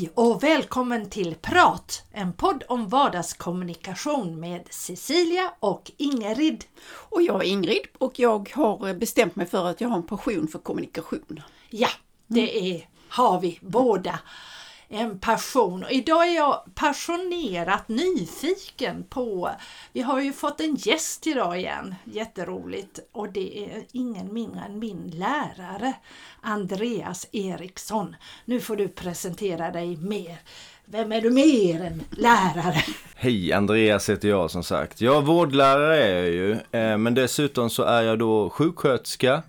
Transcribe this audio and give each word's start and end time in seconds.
Hej 0.00 0.10
och 0.14 0.42
välkommen 0.42 1.10
till 1.10 1.34
Prat, 1.34 2.02
en 2.12 2.32
podd 2.32 2.64
om 2.68 2.88
vardagskommunikation 2.88 4.40
med 4.40 4.62
Cecilia 4.70 5.52
och 5.60 5.90
Ingrid. 5.96 6.64
Och 7.10 7.22
jag 7.22 7.44
är 7.44 7.48
Ingrid 7.48 7.82
och 7.98 8.18
jag 8.18 8.50
har 8.54 8.94
bestämt 8.94 9.36
mig 9.36 9.46
för 9.46 9.66
att 9.66 9.80
jag 9.80 9.88
har 9.88 9.96
en 9.96 10.06
passion 10.06 10.48
för 10.48 10.58
kommunikation. 10.58 11.42
Ja, 11.70 11.88
det 12.26 12.70
är, 12.70 12.88
har 13.08 13.40
vi 13.40 13.58
båda. 13.62 14.18
En 14.92 15.18
passion. 15.18 15.84
Och 15.84 15.90
idag 15.90 16.28
är 16.28 16.34
jag 16.34 16.62
passionerat 16.74 17.88
nyfiken 17.88 19.04
på, 19.08 19.50
vi 19.92 20.00
har 20.00 20.20
ju 20.20 20.32
fått 20.32 20.60
en 20.60 20.74
gäst 20.74 21.26
idag 21.26 21.58
igen, 21.58 21.94
jätteroligt, 22.04 22.98
och 23.12 23.32
det 23.32 23.64
är 23.64 23.84
ingen 23.92 24.34
mindre 24.34 24.60
än 24.60 24.78
min 24.78 25.10
lärare 25.10 25.92
Andreas 26.40 27.26
Eriksson. 27.32 28.16
Nu 28.44 28.60
får 28.60 28.76
du 28.76 28.88
presentera 28.88 29.70
dig 29.70 29.96
mer. 29.96 30.38
Vem 30.84 31.12
är 31.12 31.20
du 31.20 31.30
mer 31.30 31.84
än 31.84 32.02
lärare? 32.10 32.84
Hej, 33.14 33.52
Andreas 33.52 34.08
heter 34.08 34.28
jag 34.28 34.50
som 34.50 34.64
sagt. 34.64 35.00
Jag 35.00 35.16
är 35.16 35.20
vårdlärare 35.22 36.02
är 36.02 36.16
jag 36.16 36.28
ju, 36.28 36.52
eh, 36.52 36.98
men 36.98 37.14
dessutom 37.14 37.70
så 37.70 37.82
är 37.82 38.02
jag 38.02 38.18
då 38.18 38.50
sjuksköterska. 38.50 39.42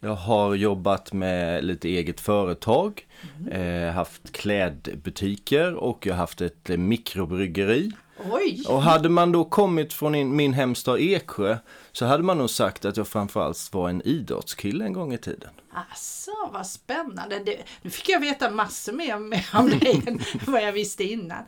Jag 0.00 0.14
har 0.14 0.54
jobbat 0.54 1.12
med 1.12 1.64
lite 1.64 1.88
eget 1.88 2.20
företag, 2.20 3.05
mm. 3.50 3.94
haft 3.94 4.32
klädbutiker 4.32 5.74
och 5.74 6.06
jag 6.06 6.14
har 6.14 6.18
haft 6.18 6.40
ett 6.40 6.68
mikrobryggeri. 6.68 7.92
Oj! 8.30 8.64
Och 8.68 8.82
hade 8.82 9.08
man 9.08 9.32
då 9.32 9.44
kommit 9.44 9.92
från 9.92 10.36
min 10.36 10.52
hemstad 10.52 11.00
Eksjö 11.00 11.56
så 11.92 12.06
hade 12.06 12.22
man 12.22 12.38
nog 12.38 12.50
sagt 12.50 12.84
att 12.84 12.96
jag 12.96 13.08
framförallt 13.08 13.68
var 13.72 13.88
en 13.88 14.02
idrottskille 14.02 14.84
en 14.84 14.92
gång 14.92 15.14
i 15.14 15.18
tiden. 15.18 15.50
Alltså, 15.72 16.30
vad 16.52 16.66
spännande! 16.66 17.38
Det, 17.38 17.58
nu 17.82 17.90
fick 17.90 18.08
jag 18.08 18.20
veta 18.20 18.50
massor 18.50 18.92
mer 18.92 19.14
om 19.52 19.68
dig 19.68 20.02
än 20.06 20.20
vad 20.46 20.62
jag 20.62 20.72
visste 20.72 21.04
innan. 21.04 21.44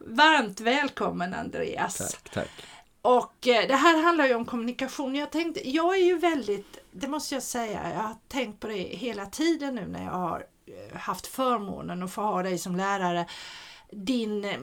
Varmt 0.00 0.60
välkommen 0.60 1.34
Andreas! 1.34 1.96
Tack, 1.98 2.30
tack! 2.34 2.50
Och 3.02 3.48
eh, 3.48 3.68
det 3.68 3.76
här 3.76 4.02
handlar 4.02 4.26
ju 4.26 4.34
om 4.34 4.44
kommunikation. 4.44 5.14
Jag 5.14 5.30
tänkte, 5.30 5.70
jag 5.70 5.96
är 5.96 6.04
ju 6.04 6.18
väldigt, 6.18 6.78
det 7.00 7.08
måste 7.08 7.34
jag 7.34 7.42
säga, 7.42 7.92
jag 7.94 8.00
har 8.00 8.16
tänkt 8.28 8.60
på 8.60 8.66
det 8.66 8.82
hela 8.82 9.26
tiden 9.26 9.74
nu 9.74 9.86
när 9.86 10.04
jag 10.04 10.12
har 10.12 10.46
eh, 10.66 10.98
haft 10.98 11.26
förmånen 11.26 12.02
att 12.02 12.12
få 12.12 12.22
ha 12.22 12.42
dig 12.42 12.58
som 12.58 12.76
lärare. 12.76 13.26
Din, 13.90 14.44
eh, 14.44 14.58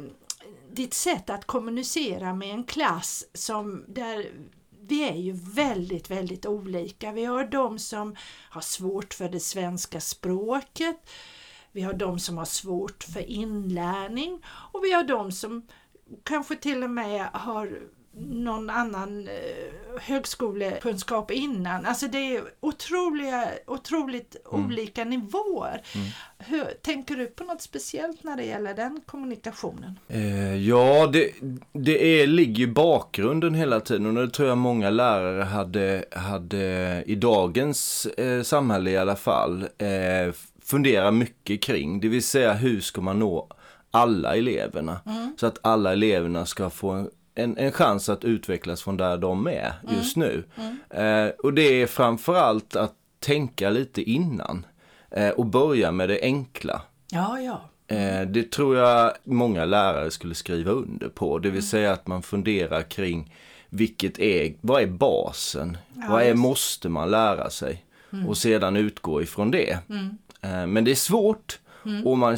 ditt 0.71 0.93
sätt 0.93 1.29
att 1.29 1.45
kommunicera 1.45 2.33
med 2.33 2.49
en 2.49 2.63
klass 2.63 3.25
som 3.33 3.85
där 3.87 4.31
vi 4.87 5.09
är 5.09 5.15
ju 5.15 5.31
väldigt, 5.33 6.11
väldigt 6.11 6.45
olika. 6.45 7.11
Vi 7.11 7.25
har 7.25 7.45
de 7.45 7.79
som 7.79 8.15
har 8.49 8.61
svårt 8.61 9.13
för 9.13 9.29
det 9.29 9.39
svenska 9.39 10.01
språket. 10.01 11.09
Vi 11.71 11.81
har 11.81 11.93
de 11.93 12.19
som 12.19 12.37
har 12.37 12.45
svårt 12.45 13.03
för 13.03 13.29
inlärning 13.29 14.43
och 14.45 14.83
vi 14.83 14.93
har 14.93 15.03
de 15.03 15.31
som 15.31 15.67
kanske 16.23 16.55
till 16.55 16.83
och 16.83 16.89
med 16.89 17.29
har 17.33 17.79
någon 18.17 18.69
annan 18.69 19.27
eh, 19.27 20.01
högskolekunskap 20.01 21.31
innan. 21.31 21.85
Alltså 21.85 22.07
det 22.07 22.35
är 22.35 22.43
otroliga, 22.59 23.47
otroligt 23.67 24.35
mm. 24.51 24.65
olika 24.65 25.03
nivåer. 25.03 25.81
Mm. 25.95 26.07
Hur, 26.37 26.65
tänker 26.81 27.15
du 27.15 27.27
på 27.27 27.43
något 27.43 27.61
speciellt 27.61 28.23
när 28.23 28.37
det 28.37 28.43
gäller 28.43 28.73
den 28.73 29.01
kommunikationen? 29.05 29.99
Eh, 30.07 30.55
ja, 30.55 31.07
det, 31.07 31.31
det 31.73 32.21
är, 32.21 32.27
ligger 32.27 32.67
bakgrunden 32.67 33.53
hela 33.53 33.79
tiden 33.79 34.17
och 34.17 34.27
det 34.27 34.33
tror 34.33 34.47
jag 34.47 34.57
många 34.57 34.89
lärare 34.89 35.43
hade, 35.43 36.05
hade 36.11 37.03
i 37.07 37.15
dagens 37.15 38.05
eh, 38.05 38.41
samhälle 38.41 38.91
i 38.91 38.97
alla 38.97 39.15
fall 39.15 39.61
eh, 39.61 40.33
fundera 40.63 41.11
mycket 41.11 41.63
kring. 41.63 41.99
Det 41.99 42.07
vill 42.07 42.23
säga 42.23 42.53
hur 42.53 42.81
ska 42.81 43.01
man 43.01 43.19
nå 43.19 43.47
alla 43.91 44.35
eleverna? 44.35 44.99
Mm. 45.05 45.33
Så 45.37 45.45
att 45.45 45.59
alla 45.61 45.93
eleverna 45.93 46.45
ska 46.45 46.69
få 46.69 47.09
en 47.35 47.57
en, 47.57 47.71
chans 47.71 48.09
att 48.09 48.23
utvecklas 48.23 48.81
från 48.81 48.97
där 48.97 49.17
de 49.17 49.47
är 49.47 49.73
just 49.89 50.15
mm. 50.15 50.29
nu. 50.29 50.43
Mm. 50.55 51.27
Eh, 51.27 51.33
och 51.43 51.53
det 51.53 51.81
är 51.81 51.87
framförallt 51.87 52.75
att 52.75 52.93
tänka 53.19 53.69
lite 53.69 54.01
innan 54.01 54.65
eh, 55.11 55.29
och 55.29 55.45
börja 55.45 55.91
med 55.91 56.09
det 56.09 56.21
enkla. 56.21 56.81
Ja, 57.11 57.39
ja. 57.39 57.61
Eh, 57.95 58.21
det 58.21 58.51
tror 58.51 58.77
jag 58.77 59.13
många 59.23 59.65
lärare 59.65 60.11
skulle 60.11 60.35
skriva 60.35 60.71
under 60.71 61.09
på. 61.09 61.39
Det 61.39 61.49
vill 61.49 61.59
mm. 61.59 61.61
säga 61.61 61.91
att 61.91 62.07
man 62.07 62.21
funderar 62.21 62.81
kring 62.81 63.33
vilket 63.69 64.19
är, 64.19 64.55
vad 64.61 64.81
är 64.81 64.87
basen? 64.87 65.77
Ja, 65.93 66.07
vad 66.09 66.23
är 66.23 66.33
måste 66.33 66.89
man 66.89 67.11
lära 67.11 67.49
sig? 67.49 67.85
Mm. 68.13 68.27
Och 68.27 68.37
sedan 68.37 68.75
utgå 68.75 69.21
ifrån 69.21 69.51
det. 69.51 69.79
Mm. 69.89 70.17
Eh, 70.41 70.67
men 70.67 70.83
det 70.83 70.91
är 70.91 70.95
svårt. 70.95 71.59
Mm. 71.85 72.07
Och 72.07 72.17
man, 72.17 72.37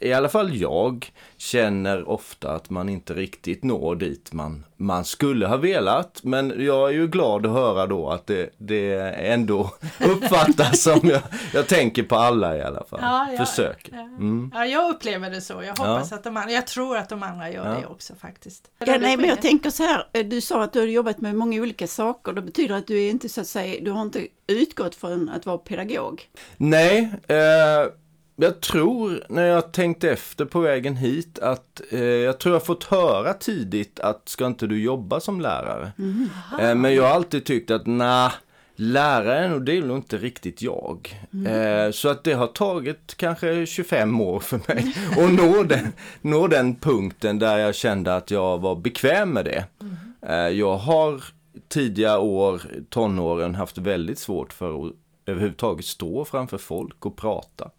i 0.00 0.12
alla 0.12 0.28
fall 0.28 0.56
jag, 0.56 1.12
känner 1.36 2.08
ofta 2.08 2.52
att 2.52 2.70
man 2.70 2.88
inte 2.88 3.14
riktigt 3.14 3.64
når 3.64 3.96
dit 3.96 4.32
man, 4.32 4.64
man 4.76 5.04
skulle 5.04 5.46
ha 5.46 5.56
velat. 5.56 6.20
Men 6.22 6.64
jag 6.64 6.88
är 6.88 6.92
ju 6.92 7.08
glad 7.08 7.46
att 7.46 7.52
höra 7.52 7.86
då 7.86 8.10
att 8.10 8.26
det, 8.26 8.50
det 8.58 8.94
ändå 9.10 9.70
uppfattas 10.00 10.82
som 10.82 11.00
jag, 11.02 11.22
jag 11.54 11.66
tänker 11.66 12.02
på 12.02 12.16
alla 12.16 12.56
i 12.56 12.62
alla 12.62 12.84
fall. 12.84 12.98
Ja, 13.02 13.28
ja, 13.32 13.44
Försöker. 13.44 13.92
Mm. 13.92 14.50
Ja, 14.54 14.66
jag 14.66 14.90
upplever 14.90 15.30
det 15.30 15.40
så. 15.40 15.62
Jag 15.62 15.76
hoppas 15.76 16.10
ja. 16.10 16.16
att 16.16 16.24
de 16.24 16.36
andra, 16.36 16.50
jag 16.50 16.66
tror 16.66 16.96
att 16.96 17.08
de 17.08 17.22
andra 17.22 17.50
gör 17.50 17.80
det 17.80 17.86
också 17.86 18.14
faktiskt. 18.14 18.70
Ja, 18.78 18.98
nej, 19.00 19.16
men 19.16 19.28
jag 19.28 19.42
tänker 19.42 19.70
så 19.70 19.82
här, 19.82 20.22
du 20.24 20.40
sa 20.40 20.62
att 20.62 20.72
du 20.72 20.80
har 20.80 20.86
jobbat 20.86 21.20
med 21.20 21.34
många 21.34 21.60
olika 21.62 21.86
saker. 21.86 22.32
Det 22.32 22.42
betyder 22.42 22.74
att 22.74 22.86
du 22.86 23.02
är 23.02 23.10
inte 23.10 23.28
så 23.28 23.40
att 23.40 23.46
säga, 23.46 23.80
du 23.84 23.90
har 23.90 24.02
inte 24.02 24.26
utgått 24.46 24.94
från 24.94 25.28
att 25.28 25.46
vara 25.46 25.58
pedagog? 25.58 26.22
Nej, 26.56 27.12
eh, 27.28 27.92
jag 28.40 28.60
tror 28.60 29.24
när 29.28 29.46
jag 29.46 29.72
tänkte 29.72 30.10
efter 30.10 30.44
på 30.44 30.60
vägen 30.60 30.96
hit 30.96 31.38
att 31.38 31.80
eh, 31.90 32.00
jag 32.00 32.38
tror 32.38 32.54
jag 32.54 32.64
fått 32.64 32.84
höra 32.84 33.34
tidigt 33.34 34.00
att 34.00 34.28
ska 34.28 34.46
inte 34.46 34.66
du 34.66 34.82
jobba 34.82 35.20
som 35.20 35.40
lärare? 35.40 35.92
Mm. 35.98 36.28
Eh, 36.60 36.74
men 36.74 36.94
jag 36.94 37.02
har 37.02 37.14
alltid 37.14 37.44
tyckt 37.44 37.70
att 37.70 37.86
nej, 37.86 38.30
lärare 38.76 39.58
det 39.58 39.76
är 39.76 39.82
nog 39.82 39.96
inte 39.96 40.16
riktigt 40.16 40.62
jag. 40.62 41.20
Mm. 41.32 41.86
Eh, 41.86 41.90
så 41.90 42.08
att 42.08 42.24
det 42.24 42.32
har 42.32 42.46
tagit 42.46 43.14
kanske 43.16 43.66
25 43.66 44.20
år 44.20 44.40
för 44.40 44.60
mig 44.68 44.94
att 45.10 45.32
nå 45.32 45.62
den, 45.68 45.92
nå 46.20 46.46
den 46.46 46.74
punkten 46.74 47.38
där 47.38 47.58
jag 47.58 47.74
kände 47.74 48.16
att 48.16 48.30
jag 48.30 48.58
var 48.58 48.76
bekväm 48.76 49.30
med 49.30 49.44
det. 49.44 49.64
Mm. 49.80 49.96
Eh, 50.22 50.58
jag 50.58 50.76
har 50.76 51.24
tidiga 51.68 52.18
år, 52.18 52.62
tonåren, 52.88 53.54
haft 53.54 53.78
väldigt 53.78 54.18
svårt 54.18 54.52
för 54.52 54.86
att 54.86 54.92
överhuvudtaget 55.26 55.86
stå 55.86 56.24
framför 56.24 56.58
folk 56.58 57.06
och 57.06 57.16
prata. 57.16 57.70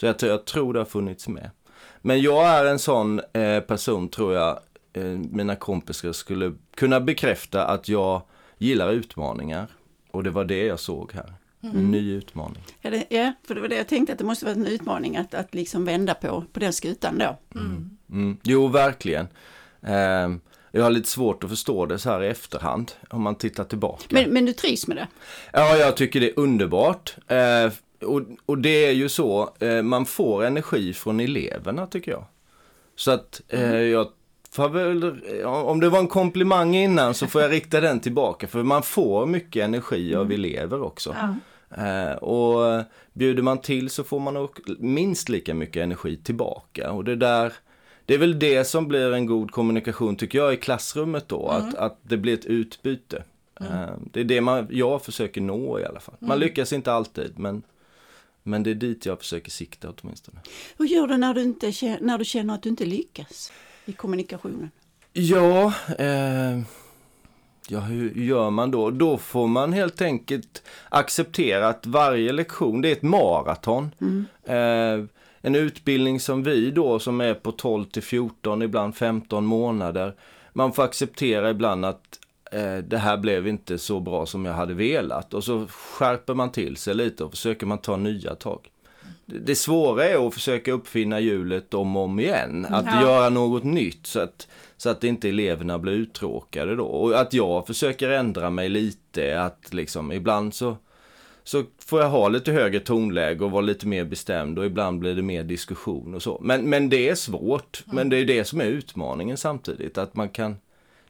Så 0.00 0.06
jag, 0.06 0.16
jag 0.20 0.44
tror 0.44 0.72
det 0.72 0.80
har 0.80 0.84
funnits 0.84 1.28
med. 1.28 1.50
Men 2.02 2.20
jag 2.20 2.46
är 2.46 2.64
en 2.64 2.78
sån 2.78 3.20
eh, 3.32 3.60
person 3.60 4.08
tror 4.08 4.34
jag, 4.34 4.58
eh, 4.92 5.04
mina 5.04 5.56
kompisar 5.56 6.12
skulle 6.12 6.54
kunna 6.76 7.00
bekräfta 7.00 7.66
att 7.66 7.88
jag 7.88 8.22
gillar 8.58 8.92
utmaningar. 8.92 9.66
Och 10.10 10.22
det 10.22 10.30
var 10.30 10.44
det 10.44 10.66
jag 10.66 10.80
såg 10.80 11.12
här. 11.12 11.32
Mm. 11.62 11.76
En 11.76 11.90
ny 11.90 12.12
utmaning. 12.12 12.62
Ja, 12.80 12.90
det, 12.90 13.04
ja, 13.10 13.32
för 13.46 13.54
det 13.54 13.60
var 13.60 13.68
det 13.68 13.76
jag 13.76 13.88
tänkte 13.88 14.12
att 14.12 14.18
det 14.18 14.24
måste 14.24 14.44
vara 14.44 14.54
en 14.54 14.66
utmaning 14.66 15.16
att, 15.16 15.34
att 15.34 15.54
liksom 15.54 15.84
vända 15.84 16.14
på, 16.14 16.44
på 16.52 16.60
den 16.60 16.72
skutan 16.72 17.18
då. 17.18 17.58
Mm. 17.60 17.90
Mm. 18.10 18.38
Jo, 18.42 18.68
verkligen. 18.68 19.28
Eh, 19.82 20.28
jag 20.70 20.82
har 20.82 20.90
lite 20.90 21.08
svårt 21.08 21.44
att 21.44 21.50
förstå 21.50 21.86
det 21.86 21.98
så 21.98 22.10
här 22.10 22.22
i 22.22 22.28
efterhand 22.28 22.92
om 23.10 23.22
man 23.22 23.34
tittar 23.34 23.64
tillbaka. 23.64 24.04
Men, 24.10 24.30
men 24.30 24.44
du 24.44 24.52
trivs 24.52 24.86
med 24.86 24.96
det? 24.96 25.08
Ja, 25.52 25.76
jag 25.76 25.96
tycker 25.96 26.20
det 26.20 26.30
är 26.30 26.38
underbart. 26.38 27.16
Eh, 27.26 27.72
och, 28.02 28.22
och 28.46 28.58
det 28.58 28.86
är 28.86 28.92
ju 28.92 29.08
så, 29.08 29.54
eh, 29.58 29.82
man 29.82 30.06
får 30.06 30.44
energi 30.44 30.92
från 30.92 31.20
eleverna 31.20 31.86
tycker 31.86 32.10
jag. 32.10 32.24
Så 32.96 33.10
att 33.10 33.40
eh, 33.48 33.70
mm. 33.70 33.90
jag 33.90 34.08
väl, 34.70 35.04
om 35.44 35.80
det 35.80 35.88
var 35.88 35.98
en 35.98 36.08
komplimang 36.08 36.76
innan 36.76 37.14
så 37.14 37.26
får 37.26 37.42
jag 37.42 37.50
rikta 37.50 37.80
den 37.80 38.00
tillbaka 38.00 38.46
för 38.46 38.62
man 38.62 38.82
får 38.82 39.26
mycket 39.26 39.64
energi 39.64 40.14
av 40.14 40.26
mm. 40.26 40.34
elever 40.34 40.82
också. 40.82 41.14
Mm. 41.20 41.36
Eh, 42.10 42.16
och 42.16 42.84
bjuder 43.12 43.42
man 43.42 43.60
till 43.60 43.90
så 43.90 44.04
får 44.04 44.20
man 44.20 44.48
minst 44.78 45.28
lika 45.28 45.54
mycket 45.54 45.82
energi 45.82 46.16
tillbaka 46.16 46.92
och 46.92 47.04
det 47.04 47.16
där 47.16 47.52
det 48.06 48.14
är 48.14 48.18
väl 48.18 48.38
det 48.38 48.64
som 48.64 48.88
blir 48.88 49.12
en 49.12 49.26
god 49.26 49.50
kommunikation 49.50 50.16
tycker 50.16 50.38
jag 50.38 50.54
i 50.54 50.56
klassrummet 50.56 51.28
då, 51.28 51.50
mm. 51.50 51.68
att, 51.68 51.74
att 51.74 51.98
det 52.02 52.16
blir 52.16 52.34
ett 52.34 52.44
utbyte. 52.44 53.22
Mm. 53.60 53.72
Eh, 53.72 53.90
det 54.12 54.20
är 54.20 54.24
det 54.24 54.40
man, 54.40 54.66
jag 54.70 55.02
försöker 55.02 55.40
nå 55.40 55.80
i 55.80 55.84
alla 55.84 56.00
fall. 56.00 56.14
Man 56.18 56.30
mm. 56.30 56.40
lyckas 56.40 56.72
inte 56.72 56.92
alltid 56.92 57.38
men 57.38 57.62
men 58.48 58.62
det 58.62 58.70
är 58.70 58.74
dit 58.74 59.06
jag 59.06 59.18
försöker 59.18 59.50
sikta 59.50 59.92
åtminstone. 59.96 60.40
Hur 60.78 60.86
gör 60.86 61.06
du 61.06 61.16
när 61.16 61.34
du, 61.34 61.42
inte, 61.42 61.72
när 62.00 62.18
du 62.18 62.24
känner 62.24 62.54
att 62.54 62.62
du 62.62 62.68
inte 62.68 62.84
lyckas 62.84 63.52
i 63.84 63.92
kommunikationen? 63.92 64.70
Ja, 65.12 65.72
eh, 65.98 66.60
ja, 67.68 67.80
hur 67.80 68.14
gör 68.14 68.50
man 68.50 68.70
då? 68.70 68.90
Då 68.90 69.18
får 69.18 69.46
man 69.46 69.72
helt 69.72 70.02
enkelt 70.02 70.62
acceptera 70.88 71.68
att 71.68 71.86
varje 71.86 72.32
lektion, 72.32 72.80
det 72.80 72.88
är 72.88 72.92
ett 72.92 73.02
maraton. 73.02 73.90
Mm. 74.00 74.26
Eh, 74.44 75.06
en 75.40 75.54
utbildning 75.54 76.20
som 76.20 76.42
vi 76.42 76.70
då 76.70 76.98
som 76.98 77.20
är 77.20 77.34
på 77.34 77.52
12 77.52 77.84
till 77.84 78.02
14, 78.02 78.62
ibland 78.62 78.96
15 78.96 79.44
månader. 79.44 80.14
Man 80.52 80.72
får 80.72 80.82
acceptera 80.82 81.50
ibland 81.50 81.84
att 81.84 82.18
det 82.84 82.98
här 82.98 83.16
blev 83.16 83.48
inte 83.48 83.78
så 83.78 84.00
bra 84.00 84.26
som 84.26 84.44
jag 84.44 84.52
hade 84.52 84.74
velat. 84.74 85.34
Och 85.34 85.44
så 85.44 85.66
skärper 85.66 86.34
man 86.34 86.52
till 86.52 86.76
sig 86.76 86.94
lite 86.94 87.24
och 87.24 87.30
försöker 87.30 87.66
man 87.66 87.78
ta 87.78 87.96
nya 87.96 88.34
tag. 88.34 88.68
det 89.26 89.54
svåra 89.54 90.04
är 90.04 90.26
att 90.28 90.34
försöka 90.34 90.72
uppfinna 90.72 91.20
hjulet 91.20 91.74
om 91.74 91.96
och 91.96 92.02
om 92.04 92.20
igen. 92.20 92.66
Att 92.70 92.86
Ja. 92.86 93.02
göra 93.02 93.28
något 93.28 93.64
nytt 93.64 94.06
så 94.06 94.20
att, 94.20 94.48
så 94.76 94.90
att 94.90 95.04
inte 95.04 95.28
eleverna 95.28 95.78
blir 95.78 95.92
uttråkade 95.92 96.76
då. 96.76 96.84
Och 96.84 97.20
att 97.20 97.32
jag 97.32 97.66
försöker 97.66 98.10
ändra 98.10 98.50
mig 98.50 98.68
lite. 98.68 99.40
Att 99.40 99.74
liksom 99.74 100.12
ibland 100.12 100.54
så, 100.54 100.76
så 101.44 101.64
får 101.86 102.00
jag 102.00 102.08
ha 102.10 102.28
lite 102.28 102.52
högre 102.52 102.80
tonläge 102.80 103.44
och 103.44 103.50
vara 103.50 103.60
lite 103.62 103.86
mer 103.86 104.04
bestämd 104.04 104.58
och 104.58 104.66
ibland 104.66 104.98
blir 104.98 105.14
det 105.14 105.22
mer 105.22 105.42
diskussion 105.44 106.14
och 106.14 106.22
så. 106.22 106.38
Men, 106.42 106.70
men 106.70 106.88
det 106.88 107.08
är 107.08 107.14
svårt. 107.14 107.82
Men 107.86 108.08
det 108.08 108.16
är 108.16 108.24
det 108.24 108.44
som 108.44 108.60
är 108.60 108.64
utmaningen 108.64 109.36
samtidigt. 109.36 109.98
Att 109.98 110.14
man 110.14 110.28
kan, 110.28 110.56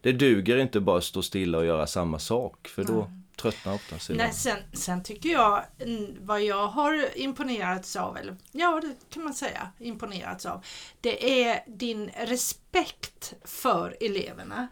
det 0.03 0.13
duger 0.13 0.57
inte 0.57 0.81
bara 0.81 0.99
att 0.99 1.05
stå 1.05 1.23
stilla 1.23 1.59
och 1.59 1.65
göra 1.65 1.87
samma 1.87 2.19
sak. 2.19 2.69
För 2.69 2.85
då 2.85 3.11
tröttnar 3.37 3.75
oftast 3.75 4.11
eleverna. 4.11 4.29
Nej, 4.29 4.35
sen, 4.35 4.59
sen 4.73 5.03
tycker 5.03 5.29
jag 5.29 5.65
mm, 5.79 6.17
vad 6.21 6.43
jag 6.43 6.69
har 6.69 7.19
imponerats 7.19 7.97
av, 7.97 8.17
eller 8.17 8.37
ja 8.53 8.81
det 8.83 9.15
kan 9.15 9.25
man 9.25 9.35
säga 9.35 9.69
imponerats 9.79 10.47
av, 10.47 10.65
det 11.01 11.43
är 11.45 11.65
din 11.67 12.11
respekt 12.17 13.35
för 13.45 13.97
eleverna. 14.01 14.69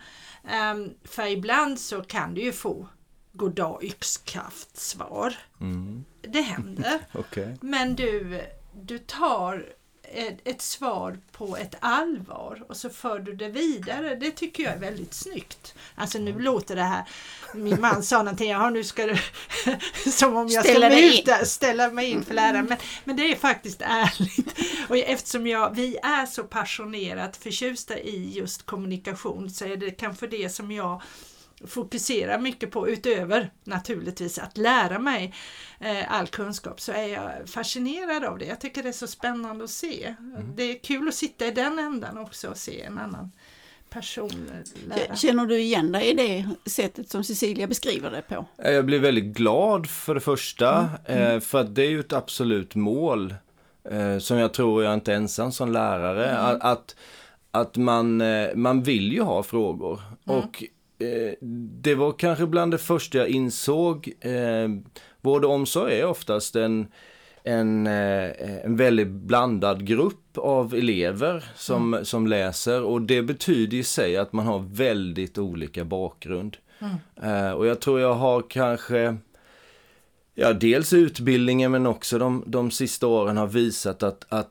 Ehm, 0.48 0.90
för 1.04 1.26
ibland 1.26 1.80
så 1.80 2.02
kan 2.02 2.34
du 2.34 2.42
ju 2.42 2.52
få 2.52 2.88
goddag 3.32 3.84
yxskaft 3.84 4.76
svar. 4.76 5.34
Mm. 5.60 6.04
Det 6.20 6.40
händer. 6.40 7.00
Okej. 7.12 7.56
Men 7.60 7.94
du, 7.94 8.42
du 8.74 8.98
tar 8.98 9.66
ett, 10.12 10.38
ett 10.44 10.62
svar 10.62 11.18
på 11.32 11.56
ett 11.56 11.74
allvar 11.80 12.62
och 12.68 12.76
så 12.76 12.90
för 12.90 13.18
du 13.18 13.34
det 13.34 13.48
vidare. 13.48 14.14
Det 14.14 14.30
tycker 14.30 14.62
jag 14.62 14.72
är 14.72 14.78
väldigt 14.78 15.14
snyggt. 15.14 15.74
Alltså 15.94 16.18
nu 16.18 16.38
låter 16.38 16.76
det 16.76 16.82
här, 16.82 17.04
min 17.54 17.80
man 17.80 18.02
sa 18.02 18.18
någonting, 18.18 18.50
ja 18.50 18.70
nu 18.70 18.84
ska 18.84 19.06
du, 19.06 19.16
som 20.10 20.36
om 20.36 20.48
jag 20.48 20.64
Ställa 20.64 20.90
ska 20.90 21.00
ut 21.00 21.24
där, 21.24 21.44
ställa 21.44 21.90
mig 21.90 22.10
in 22.10 22.24
för 22.24 22.34
läraren. 22.34 22.66
Men, 22.66 22.78
men 23.04 23.16
det 23.16 23.32
är 23.32 23.36
faktiskt 23.36 23.82
ärligt. 23.82 24.58
Och 24.88 24.96
eftersom 24.96 25.46
jag, 25.46 25.74
vi 25.74 25.96
är 25.96 26.26
så 26.26 26.42
passionerat 26.42 27.36
förtjusta 27.36 27.98
i 27.98 28.32
just 28.32 28.66
kommunikation 28.66 29.50
så 29.50 29.64
är 29.64 29.76
det 29.76 29.90
kanske 29.90 30.26
det 30.26 30.48
som 30.48 30.72
jag 30.72 31.02
fokuserar 31.66 32.38
mycket 32.38 32.70
på 32.70 32.88
utöver 32.88 33.50
naturligtvis 33.64 34.38
att 34.38 34.58
lära 34.58 34.98
mig 34.98 35.34
eh, 35.80 36.12
all 36.12 36.26
kunskap 36.26 36.80
så 36.80 36.92
är 36.92 37.06
jag 37.06 37.30
fascinerad 37.48 38.24
av 38.24 38.38
det. 38.38 38.44
Jag 38.44 38.60
tycker 38.60 38.82
det 38.82 38.88
är 38.88 38.92
så 38.92 39.06
spännande 39.06 39.64
att 39.64 39.70
se. 39.70 40.14
Det 40.56 40.62
är 40.62 40.78
kul 40.78 41.08
att 41.08 41.14
sitta 41.14 41.46
i 41.46 41.50
den 41.50 41.78
ändan 41.78 42.18
också 42.18 42.48
och 42.48 42.56
se 42.56 42.82
en 42.82 42.98
annan 42.98 43.32
person 43.90 44.50
lära. 44.88 45.16
Känner 45.16 45.46
du 45.46 45.58
igen 45.58 45.92
dig 45.92 46.10
i 46.10 46.14
det 46.14 46.70
sättet 46.70 47.10
som 47.10 47.24
Cecilia 47.24 47.66
beskriver 47.66 48.10
det 48.10 48.22
på? 48.22 48.44
Eh, 48.62 48.72
Jag 48.72 48.86
blir 48.86 48.98
väldigt 48.98 49.24
glad 49.36 49.86
för 49.90 50.14
det 50.14 50.20
första. 50.20 50.88
eh, 51.04 51.40
För 51.40 51.60
att 51.60 51.74
det 51.74 51.82
är 51.82 51.90
ju 51.90 52.00
ett 52.00 52.12
absolut 52.12 52.74
mål. 52.74 53.34
Som 54.20 54.36
jag 54.38 54.54
tror 54.54 54.84
jag 54.84 54.94
inte 54.94 55.12
är 55.12 55.16
ensam 55.16 55.52
som 55.52 55.72
lärare. 55.72 56.38
Att, 56.38 56.62
att, 56.62 56.96
att 57.50 57.76
man, 57.76 58.22
man 58.54 58.82
vill 58.82 59.12
ju 59.12 59.22
ha 59.22 59.42
frågor. 59.42 60.00
Och 60.24 60.62
eh, 60.62 60.68
det 61.80 61.94
var 61.94 62.12
kanske 62.12 62.46
bland 62.46 62.72
det 62.72 62.78
första 62.78 63.18
jag 63.18 63.28
insåg. 63.28 64.12
Eh, 64.20 64.68
vård 65.20 65.44
och 65.44 65.50
omsorg 65.50 66.00
är 66.00 66.06
oftast 66.06 66.56
en, 66.56 66.86
en, 67.42 67.86
eh, 67.86 68.64
en 68.64 68.76
väldigt 68.76 69.08
blandad 69.08 69.86
grupp 69.86 70.38
av 70.38 70.74
elever 70.74 71.44
som, 71.54 71.98
som 72.02 72.26
läser 72.26 72.82
och 72.82 73.02
det 73.02 73.22
betyder 73.22 73.76
i 73.76 73.84
sig 73.84 74.16
att 74.16 74.32
man 74.32 74.46
har 74.46 74.58
väldigt 74.58 75.38
olika 75.38 75.84
bakgrund. 75.84 76.56
Eh, 77.22 77.50
och 77.50 77.66
jag 77.66 77.80
tror 77.80 78.00
jag 78.00 78.14
har 78.14 78.42
kanske 78.48 79.16
Ja, 80.38 80.52
dels 80.52 80.92
utbildningen 80.92 81.72
men 81.72 81.86
också 81.86 82.18
de, 82.18 82.44
de 82.46 82.70
sista 82.70 83.06
åren 83.06 83.36
har 83.36 83.46
visat 83.46 84.02
att, 84.02 84.26
att 84.28 84.50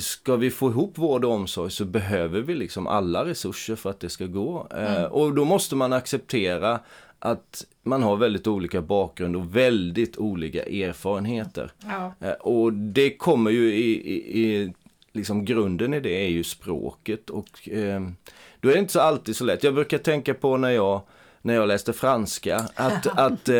ska 0.00 0.36
vi 0.36 0.50
få 0.50 0.70
ihop 0.70 0.98
vård 0.98 1.24
och 1.24 1.30
omsorg 1.32 1.70
så 1.70 1.84
behöver 1.84 2.40
vi 2.40 2.54
liksom 2.54 2.86
alla 2.86 3.24
resurser 3.24 3.76
för 3.76 3.90
att 3.90 4.00
det 4.00 4.08
ska 4.08 4.26
gå. 4.26 4.68
Eh, 4.76 5.04
och 5.04 5.34
då 5.34 5.44
måste 5.44 5.76
man 5.76 5.92
acceptera 5.92 6.80
att 7.18 7.64
man 7.82 8.02
har 8.02 8.16
väldigt 8.16 8.46
olika 8.46 8.82
bakgrund 8.82 9.36
och 9.36 9.56
väldigt 9.56 10.16
olika 10.16 10.62
erfarenheter. 10.62 11.72
Ja. 11.84 12.14
Eh, 12.20 12.32
Och 12.32 12.72
det 12.72 13.10
kommer 13.16 13.50
ju 13.50 13.74
i, 13.74 14.12
i, 14.14 14.42
i 14.44 14.72
liksom 15.12 15.44
grunden 15.44 15.94
i 15.94 16.00
det 16.00 16.24
är 16.24 16.28
ju 16.28 16.44
språket 16.44 17.30
och 17.30 17.68
eh, 17.68 18.00
då 18.60 18.68
är 18.68 18.72
det 18.72 18.78
inte 18.78 18.92
så 18.92 19.00
alltid 19.00 19.36
så 19.36 19.44
lätt. 19.44 19.64
Jag 19.64 19.74
brukar 19.74 19.98
tänka 19.98 20.34
på 20.34 20.56
när 20.56 20.70
jag 20.70 21.00
när 21.44 21.54
jag 21.54 21.68
läste 21.68 21.92
franska 21.92 22.68
att, 22.74 23.06
att 23.18 23.48
eh, 23.48 23.56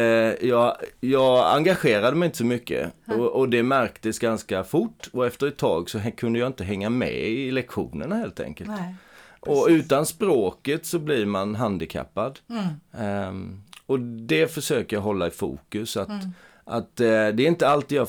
jag, 0.48 0.76
jag 1.00 1.56
engagerade 1.56 2.16
mig 2.16 2.26
inte 2.26 2.38
så 2.38 2.44
mycket 2.44 2.92
och, 3.06 3.28
och 3.28 3.48
det 3.48 3.62
märktes 3.62 4.18
ganska 4.18 4.64
fort 4.64 5.08
och 5.12 5.26
efter 5.26 5.46
ett 5.46 5.56
tag 5.56 5.90
så 5.90 6.00
kunde 6.16 6.38
jag 6.38 6.46
inte 6.46 6.64
hänga 6.64 6.90
med 6.90 7.12
i 7.14 7.50
lektionerna 7.50 8.16
helt 8.16 8.40
enkelt. 8.40 8.70
Nej. 8.70 8.94
Och 9.40 9.66
utan 9.70 10.06
språket 10.06 10.86
så 10.86 10.98
blir 10.98 11.26
man 11.26 11.54
handikappad. 11.54 12.38
Mm. 12.50 12.64
Ehm, 13.04 13.62
och 13.86 14.00
det 14.00 14.54
försöker 14.54 14.96
jag 14.96 15.02
hålla 15.02 15.26
i 15.26 15.30
fokus. 15.30 15.96
Att, 15.96 16.08
Mm. 16.08 16.30
att 16.64 17.00
eh, 17.00 17.06
det 17.06 17.42
är 17.42 17.46
inte 17.46 17.68
alltid 17.68 17.98
jag... 17.98 18.08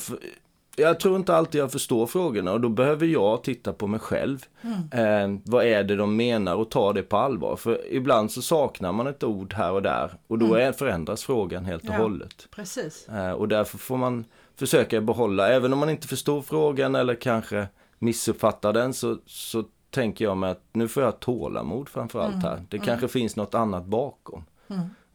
Jag 0.78 1.00
tror 1.00 1.16
inte 1.16 1.36
alltid 1.36 1.62
jag 1.62 1.72
förstår 1.72 2.08
frågorna 2.08 2.52
och 2.52 2.62
då 2.62 2.70
behöver 2.70 3.06
jag 3.08 3.44
titta 3.44 3.74
på 3.74 3.88
mig 3.88 4.00
själv. 4.00 4.46
Mm. 4.62 4.78
Ehm, 4.92 5.42
vad 5.46 5.66
är 5.66 5.84
det 5.84 5.96
de 5.96 6.16
menar 6.16 6.56
och 6.56 6.72
ta 6.72 6.94
det 6.94 7.04
på 7.04 7.18
allvar. 7.18 7.56
För 7.56 7.94
ibland 7.94 8.32
så 8.32 8.42
saknar 8.42 8.92
man 8.92 9.08
ett 9.08 9.24
ord 9.24 9.54
här 9.54 9.72
och 9.72 9.82
där 9.82 10.12
och 10.28 10.40
då 10.40 10.56
är, 10.56 10.72
förändras 10.72 11.24
frågan 11.24 11.66
helt 11.66 11.84
och 11.84 11.90
Mm. 11.90 12.02
Ja. 12.02 12.04
hållet. 12.08 12.48
Precis. 12.56 13.08
Eh, 13.10 13.32
och 13.32 13.48
därför 13.48 13.78
får 13.78 13.98
man 13.98 14.26
försöka 14.56 15.02
behålla, 15.02 15.48
även 15.50 15.74
om 15.74 15.80
man 15.80 15.90
inte 15.90 16.08
förstår 16.08 16.42
frågan 16.42 16.96
eller 16.96 17.16
kanske 17.16 17.68
missuppfattar 18.00 18.74
den 18.74 18.94
så, 18.94 19.18
så 19.26 19.64
tänker 19.90 20.26
jag 20.26 20.38
mig 20.38 20.52
att 20.52 20.62
nu 20.74 20.88
får 20.88 21.04
jag 21.04 21.20
tålamod 21.20 21.90
framförallt 21.90 22.44
här. 22.44 22.64
Det 22.70 22.80
kanske 22.80 23.08
finns 23.08 23.36
något 23.36 23.56
annat 23.56 23.86
bakom. 23.86 24.44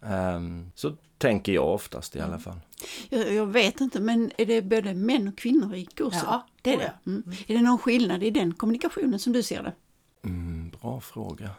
Mm. 0.02 0.36
Ehm, 0.36 0.72
så 0.74 0.96
tänker 1.18 1.52
jag 1.52 1.74
oftast 1.74 2.16
i 2.16 2.20
alla 2.20 2.38
fall. 2.38 2.60
Jag, 3.08 3.34
jag 3.34 3.46
vet 3.46 3.80
inte, 3.80 4.00
men 4.00 4.30
är 4.38 4.46
det 4.46 4.62
både 4.62 4.94
män 4.94 5.28
och 5.28 5.38
kvinnor 5.38 5.74
i 5.74 5.84
kursen? 5.84 6.20
Ja, 6.24 6.46
det 6.62 6.72
är 6.72 6.78
det. 6.78 6.92
ja. 7.04 7.10
Mm. 7.12 7.32
Är 7.46 7.54
det 7.54 7.62
någon 7.62 7.78
skillnad 7.78 8.22
i 8.22 8.30
den 8.30 8.54
kommunikationen 8.54 9.18
som 9.18 9.32
du 9.32 9.42
ser 9.42 9.62
det? 9.62 9.72
Mm, 10.24 10.70
bra 10.80 11.00
fråga. 11.00 11.50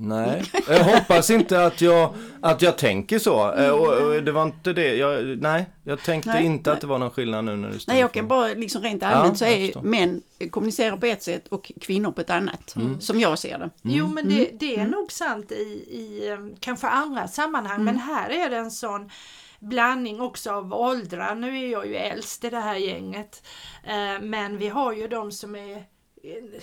Nej, 0.00 0.42
jag 0.68 0.84
hoppas 0.84 1.30
inte 1.30 1.64
att 1.66 1.80
jag, 1.80 2.14
att 2.40 2.62
jag 2.62 2.78
tänker 2.78 3.18
så. 3.18 3.54
Eh, 3.54 3.70
Och, 3.70 3.88
och 3.88 4.22
det 4.22 4.32
var 4.32 4.42
inte 4.42 4.72
det. 4.72 4.94
Jag, 4.96 5.38
nej, 5.38 5.66
jag 5.84 6.02
tänkte 6.02 6.30
Nej, 6.30 6.44
inte 6.44 6.70
nej. 6.70 6.74
att 6.74 6.80
det 6.80 6.86
var 6.86 6.98
någon 6.98 7.10
skillnad 7.10 7.44
nu 7.44 7.56
när 7.56 7.70
du 7.70 7.78
Nej, 7.86 8.00
jag 8.00 8.12
kan 8.12 8.28
bara 8.28 8.48
liksom 8.48 8.82
rent 8.82 9.02
allmänt 9.02 9.40
Ja, 9.40 9.46
så 9.46 9.52
är 9.52 9.82
män 9.82 10.22
kommunicerar 10.50 10.96
på 10.96 11.06
ett 11.06 11.22
sätt 11.22 11.48
och 11.48 11.72
kvinnor 11.80 12.12
på 12.12 12.20
ett 12.20 12.30
annat. 12.30 12.76
Mm. 12.76 13.00
Som 13.00 13.20
jag 13.20 13.38
ser 13.38 13.58
det. 13.58 13.70
Jo 13.82 14.06
men 14.08 14.28
det, 14.28 14.50
det 14.60 14.76
är 14.76 14.86
nog 14.86 15.12
sant 15.12 15.52
i, 15.52 15.54
i 15.90 16.36
kanske 16.60 16.86
andra 16.86 17.28
sammanhang 17.28 17.84
men 17.84 17.98
här 17.98 18.30
är 18.30 18.50
det 18.50 18.56
en 18.56 18.70
sån 18.70 19.10
blandning 19.60 20.20
också 20.20 20.50
av 20.52 20.74
åldrar. 20.74 21.34
Nu 21.34 21.58
är 21.58 21.68
jag 21.68 21.86
ju 21.86 21.94
äldst 21.96 22.44
i 22.44 22.50
det 22.50 22.60
här 22.60 22.76
gänget 22.76 23.42
eh, 23.84 24.20
men 24.22 24.58
vi 24.58 24.68
har 24.68 24.92
ju 24.92 25.08
de 25.08 25.32
som 25.32 25.56
är 25.56 25.76
eh, 25.76 26.60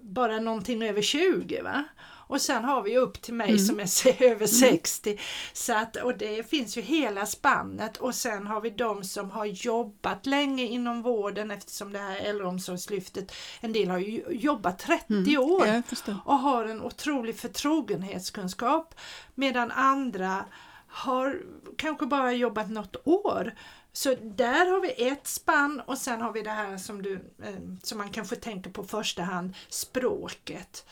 bara 0.00 0.40
någonting 0.40 0.82
över 0.82 1.02
20 1.02 1.62
va. 1.62 1.84
Och 2.28 2.40
sen 2.40 2.64
har 2.64 2.82
vi 2.82 2.98
upp 2.98 3.22
till 3.22 3.34
mig 3.34 3.58
som 3.58 3.80
är 3.80 4.22
över 4.22 4.46
60. 4.46 5.18
Så 5.52 5.72
att, 5.74 5.96
och 5.96 6.18
det 6.18 6.50
finns 6.50 6.76
ju 6.78 6.80
hela 6.80 7.26
spannet 7.26 7.96
och 7.96 8.14
sen 8.14 8.46
har 8.46 8.60
vi 8.60 8.70
de 8.70 9.04
som 9.04 9.30
har 9.30 9.44
jobbat 9.44 10.26
länge 10.26 10.64
inom 10.64 11.02
vården 11.02 11.50
eftersom 11.50 11.92
det 11.92 11.98
här 11.98 12.16
äldreomsorgslyftet, 12.16 13.32
en 13.60 13.72
del 13.72 13.88
har 13.90 13.98
ju 13.98 14.24
jobbat 14.30 14.78
30 14.78 15.38
år 15.38 15.66
Ja, 15.66 15.74
jag 15.74 15.86
förstår. 15.86 16.16
och 16.24 16.38
har 16.38 16.64
en 16.64 16.82
otrolig 16.82 17.36
förtrogenhetskunskap 17.38 18.94
medan 19.34 19.70
andra 19.70 20.44
har 20.88 21.42
kanske 21.76 22.06
bara 22.06 22.32
jobbat 22.32 22.70
något 22.70 22.96
år. 23.04 23.54
Så 23.92 24.14
där 24.14 24.66
har 24.70 24.80
vi 24.80 25.08
ett 25.08 25.26
spann 25.26 25.80
och 25.86 25.98
sen 25.98 26.20
har 26.20 26.32
vi 26.32 26.42
det 26.42 26.50
här 26.50 26.78
som, 26.78 27.02
du, 27.02 27.14
eh, 27.42 27.54
som 27.82 27.98
man 27.98 28.10
kanske 28.10 28.36
tänker 28.36 28.70
på 28.70 28.84
första 28.84 29.22
hand, 29.22 29.54
språket. 29.68 30.86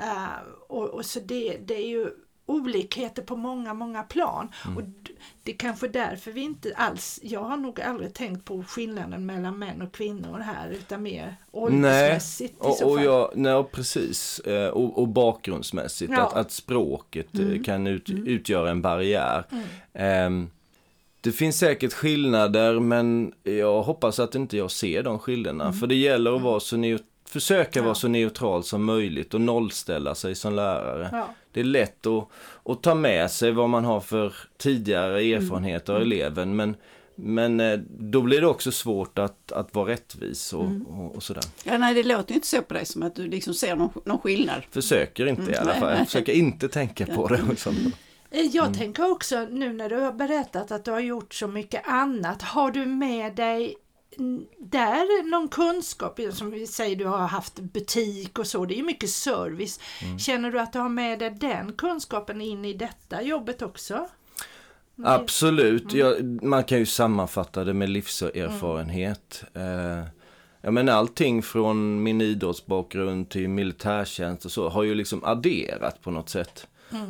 Eh, 0.00 0.26
och, 0.68 0.84
och 0.88 1.04
så 1.06 1.20
det, 1.20 1.56
det 1.66 1.74
är 1.74 1.88
ju 1.88 2.10
olikheter 2.48 3.22
på 3.22 3.36
många, 3.36 3.74
många 3.74 4.02
plan. 4.02 4.48
Och 4.76 4.82
d- 4.82 5.10
det 5.42 5.52
är 5.52 5.56
kanske 5.56 5.88
därför 5.88 6.30
vi 6.32 6.40
inte 6.40 6.72
alls, 6.76 7.20
jag 7.22 7.40
har 7.40 7.56
nog 7.56 7.80
aldrig 7.80 8.14
tänkt 8.14 8.44
på 8.44 8.62
skillnaden 8.62 9.26
mellan 9.26 9.58
män 9.58 9.82
och 9.82 9.92
kvinnor 9.92 10.38
här 10.38 10.70
utan 10.70 11.02
mer 11.02 11.22
Nej, 11.24 11.36
åldersmässigt 11.52 12.54
i 12.54 12.56
och, 12.60 12.82
och 12.90 13.00
jag, 13.02 13.30
nej, 13.34 13.64
precis. 13.72 14.38
Eh, 14.38 14.68
Och, 14.68 14.98
och 14.98 15.08
bakgrundsmässigt, 15.08 16.12
Ja. 16.12 16.26
att, 16.26 16.32
att 16.34 16.52
språket 16.52 17.26
eh, 17.38 17.62
kan 17.62 17.86
ut, 17.86 18.10
utgöra 18.10 18.70
en 18.70 18.82
barriär. 18.82 19.44
Ehm, 19.92 20.50
det 21.20 21.32
finns 21.32 21.58
säkert 21.58 21.92
skillnader 21.92 22.80
men 22.80 23.32
jag 23.42 23.82
hoppas 23.82 24.18
att 24.18 24.34
inte 24.34 24.56
jag 24.56 24.70
ser 24.70 25.02
de 25.02 25.18
skillnaderna. 25.18 25.72
För 25.72 25.86
det 25.86 25.94
gäller 25.94 26.36
att 26.36 26.42
vara 26.42 26.60
så 26.60 26.76
neu- 26.76 27.02
försöka 27.28 27.80
vara 27.80 27.90
Ja. 27.90 27.94
så 27.94 28.08
neutral 28.08 28.64
som 28.64 28.84
möjligt 28.84 29.34
och 29.34 29.40
nollställa 29.40 30.14
sig 30.14 30.34
som 30.34 30.54
lärare. 30.54 31.08
Ja. 31.12 31.28
Det 31.52 31.60
är 31.60 31.64
lätt 31.64 32.06
att, 32.06 32.28
att 32.64 32.82
ta 32.82 32.94
med 32.94 33.30
sig 33.30 33.52
vad 33.52 33.68
man 33.70 33.84
har 33.84 34.00
för 34.00 34.34
tidigare 34.58 35.20
erfarenheter 35.22 35.92
av 35.92 36.02
eleven 36.02 36.56
men, 36.56 36.76
men 37.14 37.60
eh, 37.60 37.78
då 37.98 38.22
blir 38.22 38.40
det 38.40 38.46
också 38.46 38.72
svårt 38.72 39.18
att, 39.18 39.52
att 39.52 39.74
vara 39.74 39.88
rättvis 39.90 40.52
och, 40.52 40.64
Mm. 40.64 40.82
och, 40.86 41.16
och 41.16 41.22
sådär. 41.22 41.42
Ja, 41.64 41.78
nej, 41.78 41.94
det 41.94 42.02
låter 42.02 42.34
inte 42.34 42.46
så 42.46 42.62
på 42.62 42.74
dig 42.74 42.86
som 42.86 43.02
att 43.02 43.14
du 43.14 43.28
liksom 43.28 43.54
ser 43.54 43.76
någon, 43.76 43.90
någon 44.04 44.18
skillnad. 44.18 44.62
Försöker 44.70 45.26
inte 45.26 45.50
i 45.52 45.56
alla 45.56 45.74
fall. 45.74 45.96
Jag 45.98 46.06
försöker 46.06 46.32
inte 46.32 46.68
tänka 46.68 47.06
på 47.06 47.28
det. 47.28 47.42
Och 47.52 47.58
sånt. 47.58 47.78
Eh, 48.30 48.40
Jag 48.40 48.74
tänker 48.78 49.10
också 49.10 49.46
nu 49.50 49.72
när 49.72 49.88
du 49.88 49.96
har 49.96 50.12
berättat 50.12 50.70
att 50.72 50.84
du 50.84 50.90
har 50.90 51.00
gjort 51.00 51.34
så 51.34 51.46
mycket 51.48 51.82
annat. 51.88 52.42
Har 52.42 52.70
du 52.70 52.86
med 52.86 53.34
dig 53.34 53.64
mm, 53.64 53.74
där 54.58 55.30
någon 55.30 55.48
kunskap? 55.48 56.20
Som 56.32 56.50
vi 56.50 56.66
säger, 56.66 56.96
du 56.96 57.04
har 57.04 57.18
haft 57.18 57.60
butik 57.60 58.38
och 58.38 58.46
så. 58.46 58.64
Det 58.64 58.74
är 58.74 58.76
ju 58.76 58.82
mycket 58.82 59.10
service. 59.10 59.80
Känner 60.18 60.50
du 60.50 60.60
att 60.60 60.72
du 60.72 60.78
har 60.78 60.88
med 60.88 61.18
dig 61.18 61.30
den 61.30 61.72
kunskapen 61.72 62.40
in 62.40 62.64
i 62.64 62.72
detta 62.72 63.22
jobbet 63.22 63.62
också? 63.62 64.08
Absolut, 65.04 65.92
jag, 65.92 66.42
man 66.42 66.64
kan 66.64 66.78
ju 66.78 66.86
sammanfatta 66.86 67.64
det 67.64 67.74
med 67.74 67.88
livserfarenhet. 67.88 69.44
Eh, 69.54 70.08
jag 70.60 70.74
menar 70.74 70.92
allting 70.92 71.42
från 71.42 72.02
min 72.02 72.20
idrottsbakgrund 72.20 73.28
till 73.28 73.48
militärtjänst 73.48 74.44
och 74.44 74.52
så 74.52 74.68
har 74.68 74.82
ju 74.82 74.94
liksom 74.94 75.24
adderat 75.24 76.02
på 76.02 76.10
något 76.10 76.28
sätt. 76.28 76.66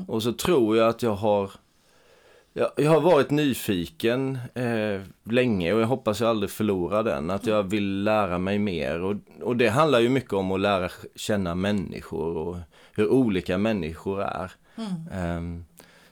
Och 0.09 0.23
så 0.23 0.33
tror 0.33 0.77
jag 0.77 0.89
att 0.89 1.03
jag 1.03 1.15
har 1.15 1.51
jag, 2.59 2.71
jag 2.77 2.91
har 2.91 3.01
varit 3.01 3.31
nyfiken 3.31 4.39
eh, 4.55 5.01
länge 5.25 5.73
och 5.73 5.81
jag 5.81 5.87
hoppas 5.87 6.21
jag 6.21 6.31
aldrig 6.31 6.51
förlorar 6.51 7.03
den. 7.03 7.31
Att 7.31 7.47
jag 7.47 7.63
vill 7.63 8.03
lära 8.05 8.39
mig 8.39 8.59
mer. 8.59 9.01
Och, 9.01 9.17
och 9.43 9.57
det 9.57 9.69
handlar 9.69 10.01
ju 10.01 10.09
mycket 10.09 10.33
om 10.33 10.53
att 10.53 10.61
lära 10.61 10.91
känna 11.15 11.55
människor 11.55 12.37
och 12.37 12.57
hur 12.95 13.09
olika 13.09 13.59
människor 13.59 14.23
är. 14.23 14.53
Ehm, 15.13 15.65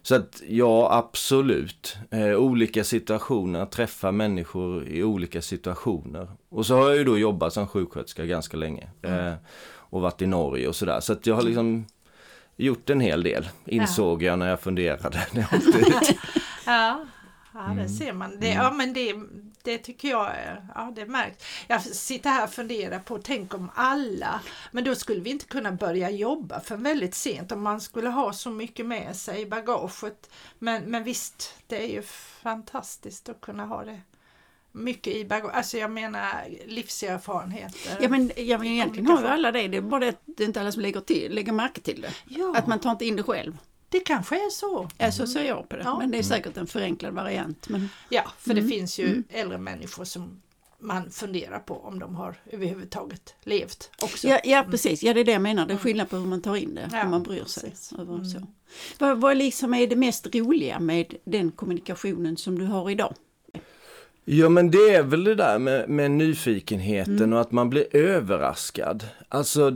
så 0.03 0.15
att 0.15 0.43
ja, 0.49 0.89
absolut. 0.93 1.97
Eh, 2.11 2.35
olika 2.35 2.85
situationer, 2.85 3.67
träffa 3.67 4.13
människor 4.13 4.89
i 4.89 5.03
olika 5.03 5.43
situationer. 5.43 6.29
Och 6.49 6.67
så 6.67 6.77
har 6.77 6.89
jag 6.89 6.97
ju 6.97 7.05
då 7.05 7.19
jobbat 7.19 7.53
som 7.53 7.67
sjuksköterska 7.67 8.25
ganska 8.25 8.57
länge. 8.57 8.89
Eh, 9.03 9.33
och 9.95 10.01
varit 10.01 10.23
i 10.23 10.27
Norge 10.27 10.69
och 10.69 10.77
sådär. 10.77 11.01
Så 11.01 11.13
att 11.13 11.27
jag 11.27 11.35
har 11.35 11.43
liksom 11.43 11.87
gjort 12.56 12.90
en 12.90 13.00
hel 13.00 13.23
del, 13.23 13.49
insåg 13.64 14.23
jag 14.23 14.38
när 14.38 14.49
jag 14.49 14.61
funderade. 14.61 15.26
när 15.32 15.46
jag. 15.50 16.02
Ja, 16.66 17.06
ja 17.54 17.75
det 17.76 17.88
ser 17.88 18.12
man. 18.12 18.40
Det, 18.40 18.49
ja, 18.49 18.70
men 18.70 18.92
det, 18.92 19.14
det 19.62 19.78
tycker 19.78 20.08
jag 20.08 20.32
ja, 20.75 20.92
det 20.96 21.06
märks. 21.06 21.44
Jag 21.66 21.82
sitter 21.82 22.30
här 22.30 22.44
och 22.44 22.50
funderar 22.50 22.99
på, 22.99 23.18
tänk 23.18 23.54
om 23.54 23.70
alla, 23.75 24.40
men 24.73 24.84
då 24.84 24.94
skulle 24.94 25.20
vi 25.20 25.30
inte 25.30 25.46
kunna 25.46 25.73
börja 25.73 26.11
jobba 26.11 26.61
för 26.61 26.76
väldigt 26.76 27.14
sent 27.14 27.52
om 27.52 27.62
man 27.62 27.80
skulle 27.80 28.08
ha 28.08 28.32
så 28.32 28.50
mycket 28.50 28.87
med 28.87 29.16
sig 29.16 29.40
i 29.40 29.46
bagaget. 29.46 30.30
Men, 30.58 30.82
men 30.82 31.04
visst, 31.04 31.54
det 31.66 31.84
är 31.84 31.88
ju 31.88 32.02
fantastiskt 32.42 33.28
att 33.28 33.40
kunna 33.40 33.66
ha 33.66 33.84
det 33.84 34.00
mycket 34.76 35.14
i 35.16 35.25
bagaget. 35.25 35.57
Alltså 35.57 35.78
jag 35.78 35.90
menar 35.90 36.45
livserfarenheter. 36.66 37.99
Ja 38.00 38.09
men, 38.09 38.31
ja, 38.37 38.59
men 38.59 38.66
egentligen 38.66 39.07
har 39.11 39.21
ju 39.21 39.26
alla 39.26 39.52
det, 39.52 39.69
det 39.69 39.76
är 39.76 39.81
bara 39.81 40.00
det 40.00 40.09
att 40.09 40.23
det 40.26 40.43
är 40.43 40.47
inte 40.47 40.61
alla 40.61 40.73
som 40.73 40.83
lägger, 40.83 41.00
till, 41.00 41.35
lägger 41.35 41.52
märke 41.52 41.81
till 41.81 42.00
det. 42.00 42.11
Ja, 42.28 42.54
Att 42.57 42.66
man 42.66 42.78
tar 42.81 42.90
inte 42.90 43.04
in 43.07 43.16
det 43.16 43.23
själv. 43.23 43.59
det 43.88 44.00
kanske 44.00 44.37
är 44.37 44.50
så. 44.50 44.88
Ja, 44.99 45.12
så 45.12 45.26
ser 45.26 45.45
jag 45.45 45.69
på 45.69 45.76
det. 45.76 45.83
Ja. 45.85 45.99
Men 45.99 46.11
det 46.11 46.19
är 46.19 46.23
säkert 46.23 46.57
en 46.57 46.66
förenklad 46.66 47.14
variant. 47.14 47.69
Men, 47.69 47.88
Ja, 48.09 48.23
för 48.38 48.54
det 48.54 48.62
finns 48.69 48.99
ju 48.99 49.23
äldre 49.31 49.59
människor 49.59 50.04
som 50.04 50.40
man 50.78 51.11
funderar 51.11 51.59
på 51.59 51.75
om 51.81 51.99
de 51.99 52.14
har 52.14 52.35
överhuvudtaget 52.47 53.35
levt 53.43 53.90
också. 54.02 54.28
ja, 54.28 54.40
ja 54.45 54.66
precis, 54.71 55.02
ja 55.02 55.14
det 55.14 55.21
är 55.21 55.25
det 55.25 55.33
jag 55.33 55.43
menar. 55.43 55.66
Det 55.66 55.75
är 55.75 55.78
skillnad 55.78 56.11
på 56.11 56.16
hur 56.16 56.26
man 56.26 56.43
tar 56.43 56.57
in 56.57 56.75
det, 56.75 56.88
Ja, 56.93 56.99
hur 57.02 57.11
man 57.11 57.23
bryr 57.23 57.45
sig. 57.45 57.71
precis. 57.71 57.93
Över 57.99 58.25
så. 58.25 58.47
Vad, 58.99 59.21
vad 59.21 59.37
liksom 59.37 59.75
är 59.75 59.87
det 59.87 59.97
mest 59.97 60.26
roliga 60.35 60.81
med 60.81 61.14
den 61.25 61.50
kommunikationen 61.50 62.37
som 62.37 62.59
du 62.59 62.64
har 62.64 62.90
idag? 62.90 63.14
Ja 64.25 64.49
men 64.49 64.71
det 64.71 64.95
är 64.95 65.02
väl 65.02 65.25
det 65.25 65.35
där 65.35 65.59
med, 65.59 65.88
med 65.88 66.11
nyfikenheten 66.11 67.33
och 67.33 67.40
att 67.40 67.52
man 67.52 67.71
blir 67.71 67.97
överraskad. 67.97 69.04
Alltså 69.28 69.73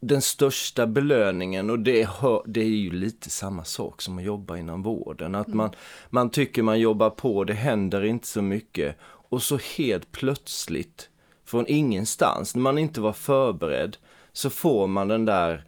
den 0.00 0.22
största 0.22 0.86
belöningen 0.86 1.70
och 1.70 1.78
det, 1.78 2.08
hör, 2.08 2.42
det 2.46 2.60
är 2.60 2.64
ju 2.64 2.90
lite 2.90 3.30
samma 3.30 3.64
sak 3.64 4.02
som 4.02 4.18
att 4.18 4.24
jobba 4.24 4.56
inom 4.56 4.82
vården. 4.82 5.34
Att 5.34 5.48
man, 5.48 5.70
man 6.10 6.30
tycker 6.30 6.62
man 6.62 6.80
jobbar 6.80 7.10
på, 7.10 7.44
det 7.44 7.54
händer 7.54 8.04
inte 8.04 8.26
så 8.26 8.42
mycket. 8.42 8.96
Och 9.02 9.42
så 9.42 9.58
helt 9.76 10.12
plötsligt, 10.12 11.08
från 11.44 11.66
ingenstans, 11.66 12.54
när 12.54 12.62
man 12.62 12.78
inte 12.78 13.00
var 13.00 13.12
förberedd, 13.12 13.96
så 14.32 14.50
får 14.50 14.86
man 14.86 15.08
den 15.08 15.24
där 15.24 15.64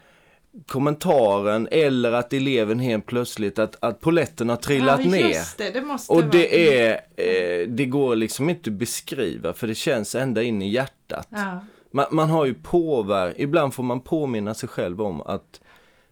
kommentaren 0.68 1.68
eller 1.70 2.12
att 2.12 2.32
eleven 2.32 2.78
helt 2.78 3.06
plötsligt, 3.06 3.58
att, 3.58 3.76
att 3.84 4.00
poletten 4.00 4.48
har 4.48 4.56
trillat 4.56 5.04
ja, 5.04 5.10
ner. 5.10 5.58
det, 5.58 5.70
det 5.70 5.80
Och 6.08 6.16
vara- 6.16 6.26
det 6.30 6.78
är, 6.78 7.00
eh, 7.16 7.68
det 7.68 7.86
går 7.86 8.16
liksom 8.16 8.50
inte 8.50 8.70
att 8.70 8.74
beskriva 8.76 9.52
för 9.52 9.66
det 9.66 9.74
känns 9.74 10.14
ända 10.14 10.42
in 10.42 10.62
i 10.62 10.68
hjärtat. 10.68 11.28
Ja, 11.30 11.60
Man, 11.90 12.06
man 12.10 12.30
har 12.30 12.44
ju 12.44 12.54
påverkat, 12.54 13.40
ibland 13.40 13.74
får 13.74 13.82
man 13.82 14.00
påminna 14.00 14.54
sig 14.54 14.68
själv 14.68 15.02
om 15.02 15.20
att 15.20 15.60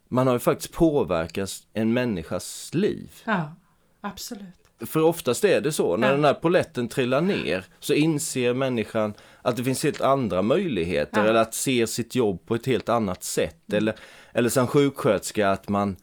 man 0.09 0.27
har 0.27 0.35
ju 0.35 0.41
faktiskt 0.41 0.73
påverkat 0.73 1.51
en 1.73 1.93
människas 1.93 2.71
liv. 2.75 3.11
ja, 3.25 3.53
absolut. 4.01 4.45
För 4.87 5.03
oftast 5.03 5.45
är 5.45 5.61
det 5.61 5.73
så, 5.73 5.97
när 5.97 6.11
den 6.13 6.25
här 6.25 6.35
poletten 6.35 6.89
trillar 6.89 7.21
ner 7.21 7.65
så 7.81 7.95
inser 7.95 8.55
människan 8.55 9.15
att 9.43 9.57
det 9.57 9.65
finns 9.65 9.85
helt 9.85 10.01
andra 10.01 10.43
möjligheter. 10.43 11.17
Mm. 11.19 11.31
eller 11.31 11.41
att 11.41 11.55
se 11.55 11.87
sitt 11.87 12.15
jobb 12.15 12.47
på 12.47 12.55
ett 12.55 12.67
helt 12.67 12.89
annat 12.89 13.25
sätt. 13.25 13.73
Eller, 13.73 13.95
eller 14.33 14.49
som 14.49 14.67
sjuksköterska 14.67 15.51
att 15.51 15.69
man, 15.69 15.97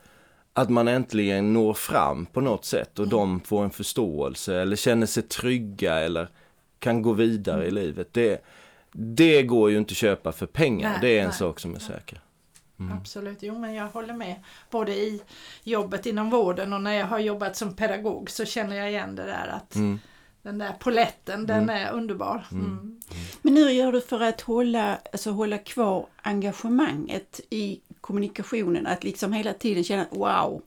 att 0.54 0.70
man 0.70 0.88
äntligen 0.88 1.54
når 1.54 1.74
fram 1.74 2.26
på 2.26 2.42
något 2.42 2.66
sätt 2.66 3.00
Mm. 3.00 3.06
och 3.08 3.12
de 3.12 3.40
får 3.40 3.64
en 3.64 3.70
förståelse 3.70 4.56
eller 4.56 4.76
känner 4.76 5.08
sig 5.08 5.24
trygga 5.24 5.94
eller 6.00 6.28
kan 6.80 7.02
gå 7.02 7.14
vidare 7.14 7.56
Mm. 7.64 7.68
i 7.68 7.72
livet. 7.72 8.08
Det, 8.14 8.42
det 8.92 9.44
går 9.44 9.72
ju 9.72 9.78
inte 9.78 9.92
att 9.92 9.98
köpa 9.98 10.32
för 10.32 10.46
pengar, 10.46 10.90
Nej, 10.90 10.98
det 11.02 11.18
är 11.18 11.22
en 11.22 11.28
nej. 11.28 11.38
sak 11.38 11.60
som 11.60 11.76
är 11.76 11.80
säker. 11.80 12.20
Absolut, 12.78 13.38
jo 13.42 13.60
men 13.60 13.74
jag 13.74 13.88
håller 13.88 14.14
med. 14.14 14.36
Både 14.70 14.92
i 14.94 15.22
jobbet 15.64 16.06
inom 16.06 16.30
vården 16.30 16.74
och 16.74 16.82
när 16.82 16.94
jag 16.94 17.06
har 17.06 17.20
jobbat 17.20 17.56
som 17.58 17.76
pedagog 17.76 18.30
så 18.30 18.46
känner 18.46 18.76
jag 18.76 18.90
igen 18.90 19.16
det 19.16 19.24
där 19.24 19.48
att 19.48 19.76
Mm. 19.76 20.00
den 20.42 20.58
där 20.58 20.72
poletten, 20.80 21.46
den 21.48 21.70
är 21.70 21.92
underbar. 21.92 22.46
Mm. 22.52 23.02
Men 23.42 23.58
hur 23.58 23.70
gör 23.70 23.92
du 23.92 24.02
för 24.02 24.22
att 24.22 24.42
hålla, 24.42 25.00
alltså 25.12 25.32
hålla 25.32 25.58
kvar 25.58 26.06
engagemanget 26.22 27.40
i 27.50 27.80
kommunikationen? 28.02 28.88
Att 28.88 29.04
liksom 29.04 29.34
hela 29.34 29.54
tiden 29.54 29.84
känna 29.84 30.02
att 30.02 30.18
wow, 30.18 30.62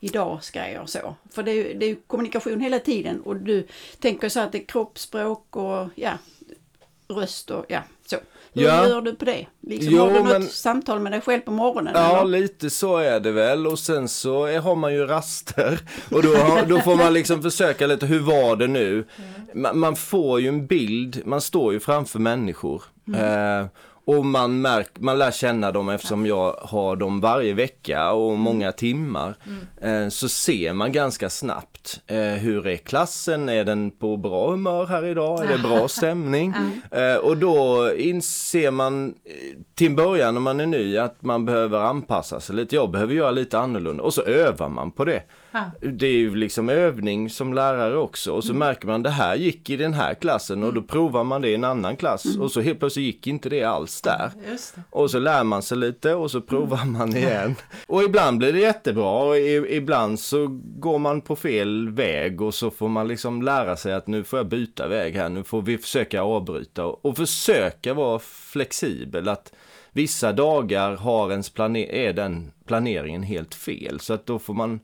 idag 0.00 0.44
ska 0.44 0.70
jag 0.70 0.88
så. 0.88 1.14
För 1.30 1.42
det 1.42 1.50
är, 1.50 1.74
det 1.74 1.86
är 1.86 1.96
kommunikation 2.06 2.60
hela 2.60 2.78
tiden 2.78 3.20
och 3.20 3.36
du 3.36 3.66
tänker 3.98 4.28
så 4.28 4.40
att 4.40 4.52
det 4.52 4.58
är 4.58 4.66
kroppsspråk 4.66 5.56
och 5.56 5.88
ja, 5.94 6.12
röst 7.08 7.50
och 7.50 7.64
ja. 7.68 7.82
Hur 8.54 8.62
Ja. 8.62 8.88
gör 8.88 9.00
du 9.00 9.14
på 9.14 9.24
det? 9.24 9.46
Liksom, 9.62 9.92
Jo, 9.94 10.00
har 10.02 10.10
du 10.10 10.18
något 10.18 10.28
men- 10.28 10.42
samtal 10.48 11.00
med 11.00 11.12
dig 11.12 11.20
själv 11.20 11.40
på 11.40 11.50
morgonen? 11.50 11.92
Ja, 11.96 12.20
eller? 12.20 12.38
lite 12.40 12.70
så 12.70 12.96
är 12.96 13.20
det 13.20 13.32
väl. 13.32 13.66
Och 13.66 13.78
sen 13.78 14.08
så 14.08 14.44
är- 14.44 14.58
har 14.60 14.74
man 14.76 14.94
ju 14.94 15.06
raster. 15.06 15.80
Och 16.10 16.22
då, 16.22 16.36
har, 16.36 16.66
då 16.66 16.80
får 16.80 16.96
man 16.96 17.12
liksom 17.12 17.42
försöka 17.42 17.86
lite, 17.86 18.06
hur 18.06 18.20
var 18.20 18.56
det 18.56 18.66
nu? 18.66 19.04
Man, 19.54 19.78
man 19.78 19.96
får 19.96 20.40
ju 20.40 20.48
en 20.48 20.66
bild, 20.66 21.22
man 21.24 21.40
står 21.40 21.72
ju 21.72 21.80
framför 21.80 22.18
människor. 22.18 22.82
Eh, 23.16 23.66
och 24.06 24.26
man, 24.26 24.60
märk, 24.60 24.88
man 24.98 25.18
lär 25.18 25.30
känna 25.30 25.72
dem 25.72 25.88
eftersom 25.88 26.26
jag 26.26 26.52
har 26.62 26.96
dem 26.96 27.20
varje 27.20 27.54
vecka 27.54 28.12
och 28.12 28.38
många 28.38 28.72
timmar. 28.72 29.36
Eh, 29.80 30.08
så 30.08 30.28
ser 30.28 30.72
man 30.72 30.92
ganska 30.92 31.30
snabbt 31.30 32.00
eh, 32.06 32.16
hur 32.18 32.66
är 32.66 32.76
klassen, 32.76 33.48
är 33.48 33.64
den 33.64 33.90
på 33.90 34.16
bra 34.16 34.50
humör 34.50 34.86
här 34.86 35.04
idag, 35.04 35.44
är 35.44 35.48
det 35.48 35.58
bra 35.58 35.88
stämning? 35.88 36.54
Eh, 36.90 37.16
och 37.16 37.36
då 37.36 37.90
inser 37.96 38.70
man 38.70 39.14
till 39.74 39.86
en 39.86 39.96
början 39.96 40.34
när 40.34 40.40
man 40.40 40.60
är 40.60 40.66
ny 40.66 40.98
att 40.98 41.22
man 41.22 41.44
behöver 41.44 41.80
anpassa 41.80 42.40
sig 42.40 42.56
lite, 42.56 42.74
jag 42.74 42.90
behöver 42.90 43.14
göra 43.14 43.30
lite 43.30 43.58
annorlunda. 43.58 44.02
Och 44.02 44.14
så 44.14 44.22
övar 44.22 44.68
man 44.68 44.90
på 44.90 45.04
det. 45.04 45.22
Ja. 45.54 45.70
Det 45.80 46.06
är 46.06 46.12
ju 46.12 46.34
liksom 46.34 46.68
övning 46.68 47.30
som 47.30 47.54
lärare 47.54 47.96
också 47.96 48.32
och 48.32 48.44
så 48.44 48.54
märker 48.54 48.86
man 48.86 49.02
det 49.02 49.10
här 49.10 49.36
gick 49.36 49.70
i 49.70 49.76
den 49.76 49.94
här 49.94 50.14
klassen 50.14 50.62
och 50.62 50.74
då 50.74 50.82
provar 50.82 51.24
man 51.24 51.42
det 51.42 51.48
i 51.48 51.54
en 51.54 51.64
annan 51.64 51.96
klass 51.96 52.36
och 52.36 52.52
så 52.52 52.60
helt 52.60 52.78
plötsligt 52.78 53.04
gick 53.06 53.26
inte 53.26 53.48
det 53.48 53.64
alls 53.64 54.00
där. 54.02 54.30
Det. 54.34 54.82
Och 54.90 55.10
så 55.10 55.18
lär 55.18 55.44
man 55.44 55.62
sig 55.62 55.78
lite 55.78 56.14
och 56.14 56.30
så 56.30 56.40
provar 56.40 56.84
man 56.84 57.16
igen. 57.16 57.54
Och 57.86 58.02
ibland 58.02 58.38
blir 58.38 58.52
det 58.52 58.60
jättebra 58.60 59.10
och 59.10 59.36
i, 59.36 59.76
ibland 59.76 60.20
så 60.20 60.46
går 60.78 60.98
man 60.98 61.20
på 61.20 61.36
fel 61.36 61.88
väg 61.90 62.40
och 62.40 62.54
så 62.54 62.70
får 62.70 62.88
man 62.88 63.08
liksom 63.08 63.42
lära 63.42 63.76
sig 63.76 63.92
att 63.92 64.06
nu 64.06 64.24
får 64.24 64.38
jag 64.38 64.46
byta 64.48 64.88
väg 64.88 65.16
här, 65.16 65.28
nu 65.28 65.44
får 65.44 65.62
vi 65.62 65.78
försöka 65.78 66.22
avbryta 66.22 66.84
och, 66.84 67.04
och 67.04 67.16
försöka 67.16 67.94
vara 67.94 68.18
flexibel. 68.18 69.28
Att 69.28 69.52
vissa 69.92 70.32
dagar 70.32 70.96
har 70.96 71.30
ens 71.30 71.54
plane- 71.54 71.88
är 71.92 72.12
den 72.12 72.52
planeringen 72.66 73.22
helt 73.22 73.54
fel 73.54 74.00
så 74.00 74.14
att 74.14 74.26
då 74.26 74.38
får 74.38 74.54
man, 74.54 74.80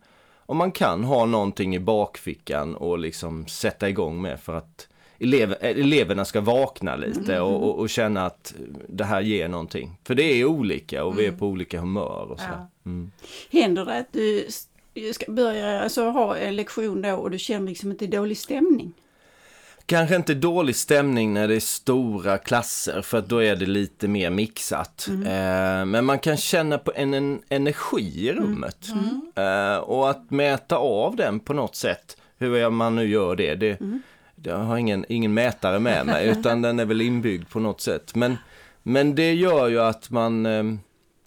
om 0.51 0.57
man 0.57 0.73
kan 0.73 1.05
ha 1.05 1.27
någonting 1.27 1.75
i 1.75 1.79
bakfickan 1.79 2.75
och 2.75 2.99
liksom 2.99 3.47
sätta 3.47 3.89
igång 3.89 4.23
med 4.23 4.41
för 4.41 4.55
att 4.55 4.89
elev, 5.19 5.55
eleverna 5.61 6.25
ska 6.25 6.41
vakna 6.41 6.97
lite 6.97 7.41
och, 7.41 7.63
och, 7.63 7.79
och 7.79 7.91
känna 7.91 8.27
att 8.27 8.55
det 8.89 9.05
här 9.05 9.21
ger 9.21 9.49
någonting. 9.49 9.97
För 10.05 10.15
det 10.15 10.23
är 10.23 10.45
olika 10.45 11.05
och 11.05 11.19
vi 11.19 11.27
är 11.27 11.33
på 11.33 11.47
olika 11.47 11.81
humör 11.81 12.27
och 12.31 12.39
så. 12.39 12.47
Ja. 12.49 12.69
Mm. 12.87 13.11
Händer 13.53 13.85
det 13.85 13.99
att 13.99 14.13
du 14.13 14.47
ska 15.13 15.33
börja 15.33 15.83
alltså, 15.83 16.11
ha 16.11 16.37
en 16.37 16.57
lektion 16.57 17.03
då 17.03 17.15
och 17.15 17.31
du 17.31 17.39
känner 17.39 17.69
liksom 17.69 17.91
är 17.91 18.07
dålig 18.07 18.39
stämning? 18.39 18.93
Kanske 19.91 20.17
inte 20.17 20.35
dålig 20.35 20.77
stämning 20.77 21.35
när 21.35 21.49
det 21.49 21.55
är 21.55 21.61
stora 21.61 22.39
klasser 22.39 23.03
för 23.03 23.19
att 23.19 23.29
då 23.29 23.43
är 23.43 23.57
det 23.57 23.67
lite 23.67 24.09
mer 24.09 24.31
mixat. 24.31 25.09
Eh, 25.09 25.85
men 25.85 26.05
man 26.05 26.19
kan 26.19 26.37
känna 26.37 26.79
på 26.79 26.93
en, 26.95 27.15
en 27.15 27.43
energi 27.49 28.29
i 28.29 28.33
rummet. 28.33 28.87
Eh, 29.35 29.77
och 29.77 30.11
att 30.11 30.31
mäta 30.31 30.77
av 30.77 31.17
den 31.17 31.41
på 31.41 31.53
något 31.53 31.77
sätt, 31.77 32.17
hur 32.39 32.71
man 32.71 32.97
nu 32.97 33.09
gör 33.09 33.37
det, 33.37 33.55
det, 33.55 33.79
jag 34.43 34.59
har 34.59 34.77
ingen, 34.77 35.05
ingen 35.09 35.35
mätare 35.35 35.79
med 35.79 36.07
mig 36.07 36.29
utan 36.39 36.63
den 36.63 36.79
är 36.79 36.85
väl 36.85 37.01
inbyggd 37.01 37.49
på 37.49 37.61
något 37.61 37.81
sätt. 37.81 38.15
Men, 38.15 38.37
men 38.83 39.15
det 39.15 39.35
gör 39.35 39.69
ju 39.69 39.81
att 39.81 40.11
man 40.11 40.47
eh, 40.47 40.65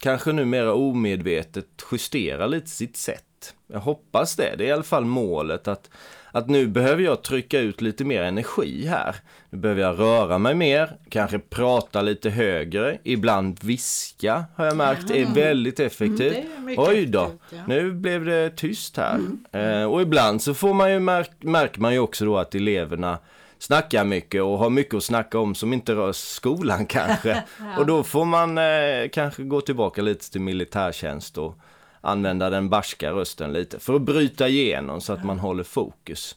kanske 0.01 0.32
numera 0.32 0.74
omedvetet 0.74 1.67
justerar 1.91 2.48
lite 2.48 2.70
sitt 2.70 2.98
sätt. 2.98 3.55
Jag 3.67 3.79
hoppas 3.79 4.36
det, 4.36 4.55
det 4.58 4.63
är 4.63 4.67
i 4.67 4.72
alla 4.72 4.84
fall 4.84 5.05
målet 5.05 5.67
att, 5.67 5.89
att 6.36 6.50
nu 6.50 6.68
behöver 6.68 7.04
jag 7.04 7.22
trycka 7.22 7.60
ut 7.60 7.82
lite 7.82 8.06
mer 8.06 8.22
energi 8.22 8.86
här. 8.86 9.16
Nu 9.50 9.58
behöver 9.58 9.82
jag 9.82 10.00
röra 10.00 10.38
mig 10.38 10.56
mer, 10.56 10.98
kanske 11.10 11.40
prata 11.40 12.02
lite 12.02 12.30
högre, 12.30 12.98
ibland 13.04 13.63
viska 13.63 14.46
har 14.56 14.66
jag 14.66 14.78
märkt 14.78 15.12
är 15.12 15.25
väldigt 15.25 15.80
effektivt. 15.80 16.38
Mm, 16.58 16.70
är 16.70 16.75
Oj 16.78 17.06
då, 17.06 17.22
effektivt, 17.22 17.42
ja. 17.50 17.63
nu 17.68 17.92
blev 17.92 18.25
det 18.25 18.50
tyst 18.50 18.98
här. 18.98 19.20
Eh, 19.52 19.84
och 19.84 20.02
ibland 20.02 20.42
så 20.42 20.54
får 20.54 20.74
man 20.74 20.92
ju 20.92 21.00
märk, 21.00 21.32
märker 21.40 21.82
man 21.82 21.94
ju 21.94 22.00
också 22.00 22.25
då 22.25 22.38
att 22.38 22.56
eleverna 22.56 23.18
snackar 23.60 24.04
mycket 24.04 24.42
och 24.42 24.58
har 24.58 24.70
mycket 24.70 24.94
att 24.94 25.04
snacka 25.04 25.40
om 25.40 25.56
som 25.56 25.74
inte 25.74 25.96
rör 25.96 26.12
skolan 26.12 26.86
kanske. 26.86 27.44
Och 27.78 27.86
då 27.86 28.04
får 28.04 28.25
man 28.25 28.58
eh, 28.58 29.10
kanske 29.12 29.44
gå 29.44 29.62
tillbaka 29.62 30.02
lite 30.02 30.32
till 30.32 30.42
militärtjänst 30.42 31.38
och 31.38 31.58
använda 32.04 32.50
den 32.50 32.70
barska 32.70 33.12
rösten 33.12 33.54
lite 33.54 33.80
för 33.80 33.94
att 33.96 34.02
bryta 34.02 34.48
igenom 34.48 35.02
så 35.02 35.14
att 35.14 35.24
man 35.24 35.40
håller 35.40 35.64
fokus. 35.64 36.36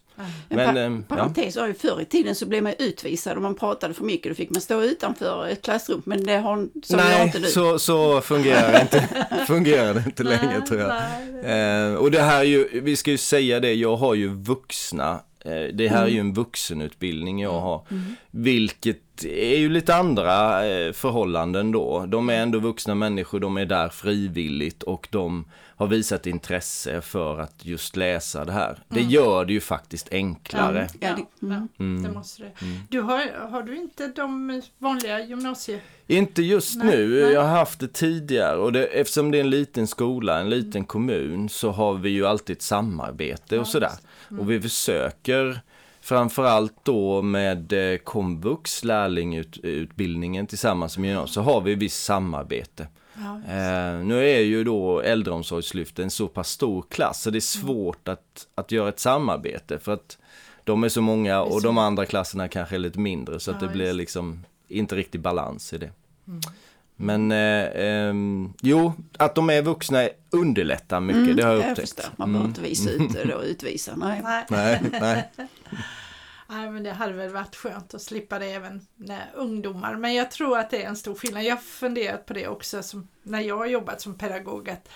Men, 0.49 0.75
Men, 0.75 1.03
pa- 1.03 1.15
eh, 1.15 1.19
ja. 1.19 1.25
parentes 1.25 1.57
ju 1.57 1.75
förr 1.75 2.01
i 2.01 2.05
tiden 2.05 2.35
så 2.35 2.47
blev 2.47 2.63
man 2.63 2.73
utvisad 2.79 3.37
om 3.37 3.43
man 3.43 3.55
pratade 3.55 3.95
för 3.95 4.05
mycket. 4.05 4.31
Då 4.31 4.35
fick 4.35 4.51
man 4.51 4.61
stå 4.61 4.83
utanför 4.83 5.47
ett 5.47 5.63
klassrum. 5.63 6.03
Men 6.05 6.25
det 6.25 6.37
har, 6.37 6.69
så 6.83 6.97
gör 6.97 7.23
inte 7.25 7.39
Nej, 7.39 7.47
du. 7.47 7.51
så, 7.51 7.79
så 7.79 8.21
fungerar, 8.21 8.73
det 8.73 8.81
inte, 8.83 9.27
fungerar 9.47 9.95
det 9.95 10.03
inte 10.07 10.23
längre 10.23 10.61
tror 10.69 10.81
jag. 10.81 10.91
Eh, 11.91 11.95
och 11.95 12.11
det 12.11 12.23
här 12.23 12.41
är 12.41 12.45
ju, 12.45 12.81
vi 12.81 12.97
ska 12.97 13.11
ju 13.11 13.19
säga 13.19 13.61
det, 13.61 13.75
jag 13.75 13.97
har 13.97 14.15
ju 14.15 14.29
vuxna, 14.29 15.21
eh, 15.45 15.53
det 15.75 15.89
här 15.89 16.03
är 16.05 16.09
ju 16.09 16.21
en 16.21 16.35
vuxenutbildning 16.35 17.43
jag 17.43 17.61
har. 17.61 17.87
Vilket 18.31 18.99
är 19.25 19.59
ju 19.59 19.69
lite 19.69 19.95
andra 19.95 20.67
eh, 20.67 20.93
förhållanden 20.93 21.73
då. 21.73 22.07
De 22.07 22.29
är 22.29 22.43
ändå 22.43 22.59
vuxna 22.59 22.95
människor, 22.95 23.41
de 23.41 23.57
är 23.57 23.67
där 23.67 23.89
frivilligt 23.89 24.83
och 24.83 25.09
de 25.11 25.45
har 25.77 25.87
visat 25.87 26.27
intresse 26.27 27.01
för 27.01 27.41
att 27.41 27.65
just 27.65 27.97
läsa 27.97 28.45
det 28.45 28.53
här. 28.53 28.79
Det 28.89 29.03
gör 29.03 29.45
det 29.45 29.53
ju 29.53 29.61
faktiskt 29.61 30.09
enklare. 30.13 30.89
Ja, 31.01 31.09
Ja, 31.09 31.17
det, 31.41 31.83
mm. 31.85 32.03
det 32.03 32.11
måste 32.11 32.43
det. 32.43 32.51
Du 32.89 33.01
har, 33.01 33.49
har 33.51 33.63
du 33.63 33.77
inte 33.77 34.09
de 34.09 34.63
vanliga 34.79 35.21
gymnasie... 35.21 35.81
Inte 36.07 36.43
just 36.43 36.77
Nej, 36.77 36.87
nu, 36.87 37.23
nej. 37.23 37.33
jag 37.33 37.41
har 37.41 37.57
haft 37.59 37.81
det 37.81 37.89
tidigare 37.89 38.57
och 38.57 38.73
det, 38.73 38.87
eftersom 38.87 39.31
det 39.31 39.39
är 39.39 39.41
en 39.41 39.51
liten 39.51 39.87
skola, 39.87 40.41
en 40.41 40.51
liten 40.51 40.85
kommun 40.85 41.49
så 41.49 41.71
har 41.71 41.95
vi 41.95 42.11
ju 42.11 42.27
alltid 42.27 42.57
ett 42.57 42.63
samarbete 42.63 43.59
och 43.59 43.67
sådär. 43.67 43.93
Och 44.39 44.51
vi 44.51 44.61
försöker 44.61 45.61
framförallt 46.07 46.75
då 46.85 47.23
med 47.23 47.73
eh, 47.73 47.99
komvux, 47.99 48.85
lärlingutbildningen 48.85 50.47
tillsammans 50.47 50.99
med 50.99 51.09
gymnasiet, 51.09 51.35
så 51.35 51.41
har 51.41 51.61
vi 51.61 51.75
visst 51.75 52.05
samarbete. 52.05 52.89
Ja, 53.15 53.53
Eh, 53.53 53.99
nu 54.05 54.29
är 54.29 54.41
ju 54.41 54.65
då 54.65 55.01
äldreomsorgslyftet 55.01 55.99
en 55.99 56.11
så 56.11 56.29
pass 56.29 56.49
stor 56.51 56.85
klass 56.89 57.23
så 57.23 57.31
det 57.31 57.39
är 57.39 57.41
svårt 57.41 58.09
att, 58.09 58.47
att 58.55 58.73
göra 58.73 58.89
ett 58.89 59.01
samarbete 59.01 59.79
för 59.79 59.93
att 59.93 60.19
de 60.65 60.85
är 60.85 60.89
så 60.89 61.01
många 61.01 61.41
och 61.41 61.63
de 61.63 61.79
andra 61.79 62.07
klasserna 62.07 62.49
kanske 62.49 62.75
är 62.75 62.79
lite 62.79 62.99
mindre 62.99 63.41
så 63.41 63.51
att 63.51 63.63
Ja, 63.63 63.67
det 63.67 63.73
blir 63.73 63.93
liksom 63.93 64.45
inte 64.69 64.97
riktigt 64.97 65.21
balans 65.21 65.73
i 65.73 65.79
det. 65.79 65.91
Men 66.97 67.33
eh, 67.33 67.69
ehm, 67.75 68.53
jo, 68.63 68.93
att 69.19 69.35
de 69.35 69.51
är 69.51 69.63
vuxna 69.63 70.09
underlättar 70.31 71.01
mycket, 71.01 71.37
det 71.37 71.43
har 71.43 71.53
jag 71.53 71.63
jag 71.63 71.71
upptäckt. 71.71 71.89
förstår. 71.89 72.13
Man 72.17 72.33
behöver 72.33 72.49
inte 72.49 72.61
visa 72.61 72.91
ut 72.91 73.13
det 73.13 73.35
och 73.35 73.43
utvisa. 73.43 73.97
Nej. 73.97 74.23
Nej. 74.51 74.83
Nej, 75.01 75.31
nej. 76.47 76.71
Men 76.71 76.83
det 76.83 76.93
hade 76.93 77.13
väl 77.13 77.33
varit 77.33 77.57
skönt 77.57 77.95
att 77.95 78.03
slippa 78.03 78.39
det 78.39 78.47
även 78.47 78.87
när 78.97 79.31
ungdomar. 79.35 79.97
Men 79.97 80.15
jag 80.15 80.31
tror 80.31 80.59
att 80.59 80.71
det 80.71 80.83
är 80.83 80.89
en 80.89 80.97
stor 80.97 81.15
skillnad. 81.15 81.45
Jag 81.45 81.55
har 81.55 81.63
funderat 81.63 82.27
på 82.27 82.35
det 82.35 82.49
också 82.49 82.83
som, 82.83 83.09
när 83.23 83.41
jag 83.41 83.57
har 83.57 83.67
jobbat 83.67 84.01
som 84.01 84.19
pedagog. 84.19 84.71
Att 84.71 84.89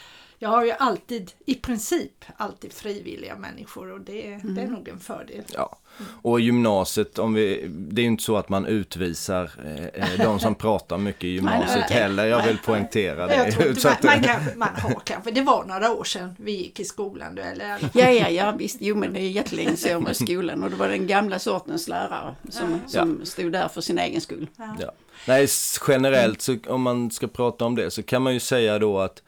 jag 0.42 0.50
har 0.50 0.64
ju 0.64 0.70
alltid, 0.70 1.32
i 1.46 1.54
princip, 1.54 2.24
alltid 2.36 2.72
frivilliga 2.72 3.36
människor 3.36 3.92
och 3.92 4.00
det, 4.00 4.40
det 4.42 4.60
är 4.60 4.66
nog 4.66 4.88
en 4.88 5.00
fördel. 5.00 5.44
Ja. 5.54 5.78
Och 6.22 6.40
gymnasiet, 6.40 7.18
om 7.18 7.34
vi, 7.34 7.66
det 7.68 8.00
är 8.00 8.02
ju 8.02 8.08
inte 8.08 8.22
så 8.22 8.36
att 8.36 8.48
man 8.48 8.66
utvisar 8.66 9.50
eh, 9.64 10.04
eh, 10.04 10.24
de 10.24 10.40
som 10.40 10.54
pratar 10.54 10.98
mycket 10.98 11.24
i 11.24 11.28
gymnasiet 11.34 11.84
okej. 11.84 11.96
heller. 11.96 12.26
Jag 12.26 12.46
vill 12.46 12.58
poängtera 12.58 13.26
det. 13.26 13.36
Jag 13.36 13.52
tror 13.52 13.68
inte 13.68 13.88
man, 14.02 14.14
man, 14.14 14.22
kanske, 14.22 14.56
man 14.56 14.68
har 14.68 15.00
kanske, 15.04 15.30
det 15.30 15.42
var 15.42 15.64
några 15.64 15.92
år 15.92 16.04
sedan 16.04 16.34
vi 16.38 16.52
gick 16.52 16.80
i 16.80 16.84
skolan 16.84 17.34
då, 17.34 17.42
eller? 17.42 17.78
Ja, 17.92 18.10
ja, 18.10 18.28
ja, 18.28 18.52
visst. 18.58 18.76
Jo, 18.80 18.96
men 18.96 19.12
det 19.12 19.20
är 19.20 19.30
jättelänge 19.30 19.76
sedan 19.76 20.02
med 20.02 20.16
skolan 20.16 20.62
och 20.62 20.70
det 20.70 20.76
var 20.76 20.88
den 20.88 21.06
gamla 21.06 21.38
sortens 21.38 21.88
lärare 21.88 22.34
som, 22.48 22.80
som 22.86 23.26
stod 23.26 23.52
där 23.52 23.68
för 23.68 23.80
sin 23.80 23.98
egen 23.98 24.20
skull. 24.20 24.46
Ja. 24.56 24.92
Nej, 25.26 25.48
generellt 25.88 26.42
så 26.42 26.56
om 26.66 26.82
man 26.82 27.10
ska 27.10 27.26
prata 27.26 27.64
om 27.64 27.74
det 27.74 27.90
så 27.90 28.02
kan 28.02 28.22
man 28.22 28.34
ju 28.34 28.40
säga 28.40 28.78
då 28.78 28.98
att, 28.98 29.22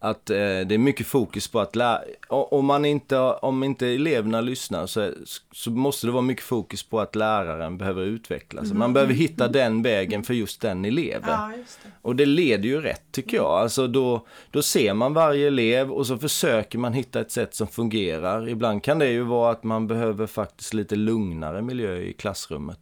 att 0.00 0.30
eh, 0.30 0.36
det 0.36 0.74
är 0.74 0.78
mycket 0.78 1.06
fokus 1.06 1.48
på 1.48 1.60
att 1.60 1.76
lära, 1.76 2.00
om 2.28 2.66
man 2.66 2.84
inte, 2.84 3.18
om 3.18 3.64
inte 3.64 3.86
eleverna 3.86 4.40
lyssnar 4.40 4.86
så, 4.86 5.12
så 5.52 5.70
måste 5.70 6.06
det 6.06 6.10
vara 6.10 6.22
mycket 6.22 6.44
fokus 6.44 6.82
på 6.82 7.00
att 7.00 7.14
läraren 7.16 7.78
behöver 7.78 8.02
utvecklas. 8.02 8.72
Man 8.72 8.92
behöver 8.92 9.14
hitta 9.14 9.48
den 9.48 9.82
vägen 9.82 10.22
för 10.22 10.34
just 10.34 10.60
den 10.60 10.84
eleven. 10.84 11.30
Ja, 11.30 11.52
just 11.56 11.80
det. 11.82 11.90
Och 12.02 12.16
det 12.16 12.26
leder 12.26 12.68
ju 12.68 12.80
rätt 12.80 13.02
tycker 13.10 13.36
jag. 13.36 13.50
Alltså 13.50 13.86
då, 13.86 14.26
då 14.50 14.62
ser 14.62 14.94
man 14.94 15.14
varje 15.14 15.46
elev 15.46 15.92
och 15.92 16.06
så 16.06 16.18
försöker 16.18 16.78
man 16.78 16.92
hitta 16.92 17.20
ett 17.20 17.32
sätt 17.32 17.54
som 17.54 17.68
fungerar. 17.68 18.48
Ibland 18.48 18.82
kan 18.82 18.98
det 18.98 19.10
ju 19.10 19.22
vara 19.22 19.52
att 19.52 19.64
man 19.64 19.86
behöver 19.86 20.26
faktiskt 20.26 20.74
lite 20.74 20.96
lugnare 20.96 21.62
miljö 21.62 21.96
i 21.96 22.12
klassrummet. 22.12 22.78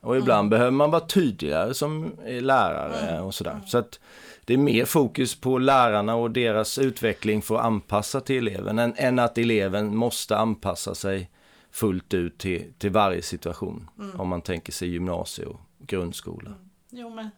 Och 0.00 0.16
ibland 0.16 0.50
behöver 0.50 0.70
man 0.70 0.90
vara 0.90 1.06
tydligare 1.06 1.74
som 1.74 2.12
eh, 2.26 2.42
lärare 2.42 3.20
och 3.20 3.34
sådär. 3.34 3.60
Så 3.66 3.78
att 3.78 4.00
det 4.48 4.54
är 4.54 4.58
mer 4.58 4.84
fokus 4.84 5.34
på 5.34 5.58
lärarna 5.58 6.14
och 6.14 6.30
deras 6.30 6.78
utveckling 6.78 7.42
för 7.42 7.56
att 7.56 7.64
anpassa 7.64 8.20
till 8.20 8.48
eleven 8.48 8.78
än, 8.78 8.94
än 8.96 9.18
att 9.18 9.38
eleven 9.38 9.96
måste 9.96 10.36
anpassa 10.36 10.94
sig 10.94 11.30
fullt 11.70 12.14
ut 12.14 12.38
till, 12.38 12.72
till 12.78 12.90
varje 12.90 13.22
situation. 13.22 13.90
Om 14.16 14.28
man 14.28 14.42
tänker 14.42 14.72
sig 14.72 14.88
gymnasie 14.88 15.46
och 15.46 15.60
grundskola. 15.78 16.50
Jo, 16.90 17.10
men 17.10 17.30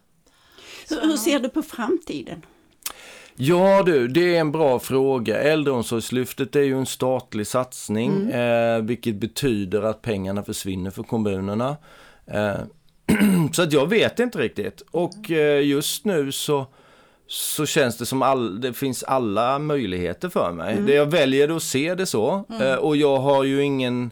Hur, 0.89 1.01
hur 1.01 1.17
ser 1.17 1.39
du 1.39 1.49
på 1.49 1.61
framtiden? 1.61 2.45
Ja 3.35 3.83
du, 3.83 4.07
det 4.07 4.35
är 4.35 4.39
en 4.39 4.51
bra 4.51 4.79
fråga. 4.79 5.41
Äldreomsorgslyftet 5.41 6.55
är 6.55 6.63
ju 6.63 6.77
en 6.77 6.85
statlig 6.85 7.47
satsning, 7.47 8.29
eh, 8.29 8.81
vilket 8.81 9.15
betyder 9.15 9.81
att 9.81 10.01
pengarna 10.01 10.43
försvinner 10.43 10.91
för 10.91 11.03
kommunerna. 11.03 11.77
Eh, 12.25 12.59
så 13.53 13.61
att 13.61 13.73
jag 13.73 13.87
vet 13.87 14.19
inte 14.19 14.37
riktigt. 14.37 14.81
Och 14.91 15.31
eh, 15.31 15.65
just 15.65 16.05
nu 16.05 16.31
så, 16.31 16.67
så 17.31 17.65
känns 17.65 17.97
det 17.97 18.05
som 18.05 18.21
all, 18.21 18.61
det 18.61 18.73
finns 18.73 19.03
alla 19.03 19.59
möjligheter 19.59 20.29
för 20.29 20.51
mig. 20.51 20.77
Det 20.87 20.93
jag 20.93 21.05
väljer 21.05 21.55
att 21.55 21.63
se 21.63 21.95
det 21.95 22.05
så. 22.05 22.45
Eh, 22.61 22.73
och 22.73 22.97
jag 22.97 23.17
har 23.17 23.43
ju 23.43 23.63
ingen 23.63 24.11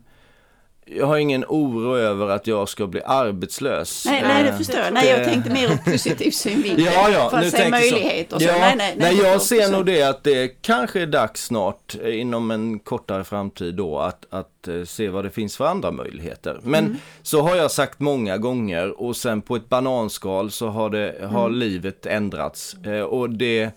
jag 0.95 1.05
har 1.05 1.17
ingen 1.17 1.45
oro 1.47 1.95
över 1.97 2.27
att 2.29 2.47
jag 2.47 2.69
ska 2.69 2.87
bli 2.87 3.01
arbetslös. 3.05 4.05
Nej, 4.05 4.21
nej 4.21 4.43
det 4.43 4.49
Eh, 4.49 4.57
förstår 4.57 4.79
jag. 4.79 4.93
Nej, 4.93 5.09
jag 5.09 5.23
tänkte 5.23 5.49
mer 5.51 5.67
ur 5.71 5.91
positiv 5.91 6.31
synvinkel. 6.31 6.85
Ja, 6.85 7.09
ja, 7.09 7.29
för 7.29 7.37
att 7.37 7.51
se 7.51 7.69
möjligheter. 7.69 8.35
och 8.35 8.41
Så. 8.41 8.47
Ja, 8.47 8.57
nej, 8.59 8.75
nej, 8.77 8.95
nej, 8.97 9.17
jag 9.17 9.39
förstår 9.41 9.57
ser 9.57 9.71
nog 9.71 9.85
det 9.85 10.03
att 10.03 10.23
det 10.23 10.47
kanske 10.61 11.01
är 11.01 11.05
dags 11.07 11.45
snart 11.45 11.95
inom 12.05 12.51
en 12.51 12.79
kortare 12.79 13.23
framtid 13.23 13.75
då 13.75 13.99
att, 13.99 14.25
att 14.29 14.67
eh, 14.67 14.83
se 14.83 15.09
vad 15.09 15.23
det 15.25 15.29
finns 15.31 15.57
för 15.57 15.65
andra 15.65 15.91
möjligheter. 15.91 16.59
Men 16.63 16.85
Mm. 16.85 16.97
så 17.21 17.41
har 17.41 17.55
jag 17.55 17.71
sagt 17.71 17.99
många 17.99 18.37
gånger 18.37 19.01
och 19.01 19.15
sen 19.15 19.41
på 19.41 19.55
ett 19.55 19.69
bananskal 19.69 20.51
så 20.51 20.67
har, 20.67 20.89
det, 20.89 21.15
har 21.31 21.45
Mm. 21.47 21.59
livet 21.59 22.05
ändrats. 22.05 22.73
Eh, 22.85 23.01
och 23.01 23.29
det 23.29 23.69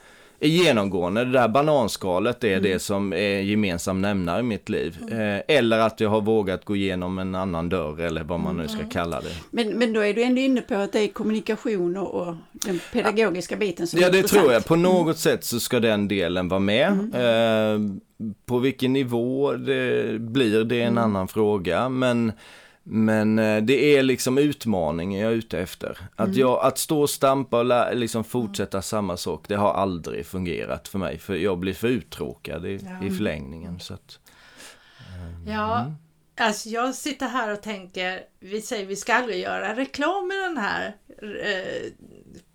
är 0.44 0.48
genomgående, 0.48 1.24
det 1.24 1.30
där 1.32 1.48
bananskalet 1.48 2.44
är 2.44 2.48
Mm. 2.48 2.62
det 2.62 2.78
som 2.78 3.12
är 3.12 3.40
gemensam 3.40 4.00
nämnare 4.02 4.40
i 4.40 4.42
mitt 4.42 4.68
liv. 4.68 4.98
Eh, 5.10 5.56
eller 5.56 5.78
att 5.78 6.00
jag 6.00 6.10
har 6.10 6.20
vågat 6.20 6.64
gå 6.64 6.76
igenom 6.76 7.18
en 7.18 7.34
annan 7.34 7.68
dörr 7.68 8.00
eller 8.00 8.24
vad 8.24 8.40
man 8.40 8.56
nu 8.56 8.62
Mm. 8.64 8.76
ska 8.76 8.88
kalla 8.88 9.20
det. 9.20 9.28
Men, 9.50 9.68
men 9.68 9.92
då 9.92 10.00
är 10.00 10.14
du 10.14 10.22
ändå 10.22 10.40
inne 10.40 10.60
på 10.60 10.74
att 10.74 10.92
det 10.92 11.00
är 11.00 11.08
kommunikation 11.08 11.96
och, 11.96 12.34
den 12.52 12.80
pedagogiska 12.92 13.56
biten 13.56 13.86
som 13.86 14.00
Ja, 14.00 14.06
är 14.06 14.10
det 14.12 14.18
intressant. 14.18 14.42
tror 14.42 14.52
jag. 14.52 14.64
På 14.64 14.76
något 14.76 15.18
sätt 15.18 15.44
så 15.44 15.60
ska 15.60 15.80
den 15.80 16.08
delen 16.08 16.48
vara 16.48 16.60
med. 16.60 16.86
Mm. 16.92 17.14
Eh, 17.14 17.96
på 18.46 18.58
vilken 18.58 18.92
nivå 18.92 19.52
det 19.52 20.18
blir, 20.20 20.64
det 20.64 20.76
är 20.76 20.82
en 20.82 20.88
Mm. 20.88 21.04
annan 21.04 21.28
fråga. 21.28 21.88
Men, 21.88 22.32
men 22.82 23.38
eh, 23.38 23.62
det 23.62 23.96
är 23.96 24.02
liksom 24.02 24.38
utmaningen 24.38 25.20
jag 25.20 25.32
är 25.32 25.36
ute 25.36 25.58
efter. 25.58 25.98
Att, 26.16 26.26
Mm. 26.28 26.38
jag, 26.40 26.64
att 26.64 26.78
stå 26.78 27.00
och 27.00 27.10
stampa 27.10 27.58
och 27.58 27.64
lä- 27.64 27.94
liksom 27.94 28.24
fortsätta 28.24 28.82
samma 28.82 29.16
sak, 29.16 29.44
det 29.48 29.54
har 29.56 29.72
aldrig 29.74 30.26
fungerat 30.26 30.88
för 30.88 30.98
mig. 30.98 31.18
För 31.18 31.34
jag 31.34 31.58
blir 31.58 31.74
för 31.74 31.88
uttråkad 31.88 32.66
i, 32.66 32.80
Ja. 33.00 33.06
i 33.06 33.10
förlängningen. 33.10 33.80
Så 33.80 33.94
att, 33.94 34.18
Ja, 35.46 35.92
Alltså 36.40 36.68
jag 36.68 36.94
sitter 36.94 37.26
här 37.28 37.52
och 37.52 37.62
tänker, 37.62 38.20
vi 38.40 38.62
säger 38.62 38.86
vi 38.86 38.96
ska 38.96 39.14
aldrig 39.14 39.40
göra 39.40 39.76
reklam 39.76 40.32
i 40.32 40.36
den 40.36 40.56
här 40.58 40.96
eh, 41.22 41.82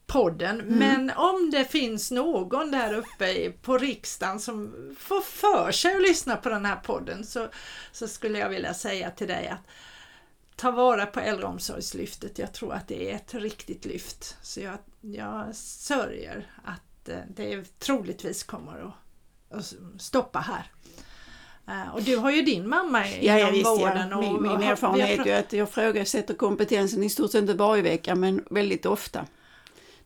podden, 0.07 0.61
Mm. 0.61 0.75
men 0.79 1.11
om 1.15 1.49
det 1.51 1.65
finns 1.65 2.11
någon 2.11 2.71
där 2.71 2.93
uppe 2.93 3.51
på 3.61 3.77
riksdagen 3.77 4.39
som 4.39 4.73
får 4.99 5.21
för 5.21 5.71
sig 5.71 5.95
att 5.95 6.01
lyssna 6.01 6.35
på 6.35 6.49
den 6.49 6.65
här 6.65 6.75
podden 6.75 7.23
så, 7.25 7.47
så 7.91 8.07
skulle 8.07 8.39
jag 8.39 8.49
vilja 8.49 8.73
säga 8.73 9.09
till 9.11 9.27
dig 9.27 9.47
att 9.47 9.67
ta 10.57 10.71
vara 10.71 11.05
på 11.05 11.19
äldreomsorgslyftet. 11.19 12.39
Jag 12.39 12.53
tror 12.53 12.73
att 12.73 12.87
det 12.87 13.11
är 13.11 13.15
ett 13.15 13.33
riktigt 13.33 13.85
lyft. 13.85 14.37
Så 14.41 14.59
jag, 14.61 14.77
jag 15.01 15.55
sörjer 15.55 16.51
att 16.63 17.09
eh, 17.09 17.17
det 17.35 17.79
troligtvis 17.79 18.43
kommer 18.43 18.93
att, 19.49 19.57
att 19.57 19.73
stoppa 20.01 20.39
här. 20.39 20.71
Eh, 21.67 21.95
Och 21.95 22.03
du 22.03 22.17
har 22.17 22.31
ju 22.31 22.41
din 22.41 22.69
mamma 22.69 23.07
inom 23.07 23.37
Ja, 23.39 23.49
visst 23.51 23.65
vården. 23.65 24.09
ja. 24.09 24.15
Och, 24.17 24.23
Min, 24.23 24.41
min 24.41 24.51
och 24.51 24.57
har 24.63 24.71
erfarenhet 24.71 25.19
är 25.19 25.25
ju 25.25 25.31
att 25.31 25.53
jag 25.53 25.69
frågasätter 25.69 26.33
kompetensen 26.33 27.03
i 27.03 27.09
stort 27.09 27.31
sett 27.31 27.41
inte 27.41 27.53
varje 27.53 27.81
vecka 27.81 28.15
men 28.15 28.43
väldigt 28.49 28.85
ofta. 28.85 29.25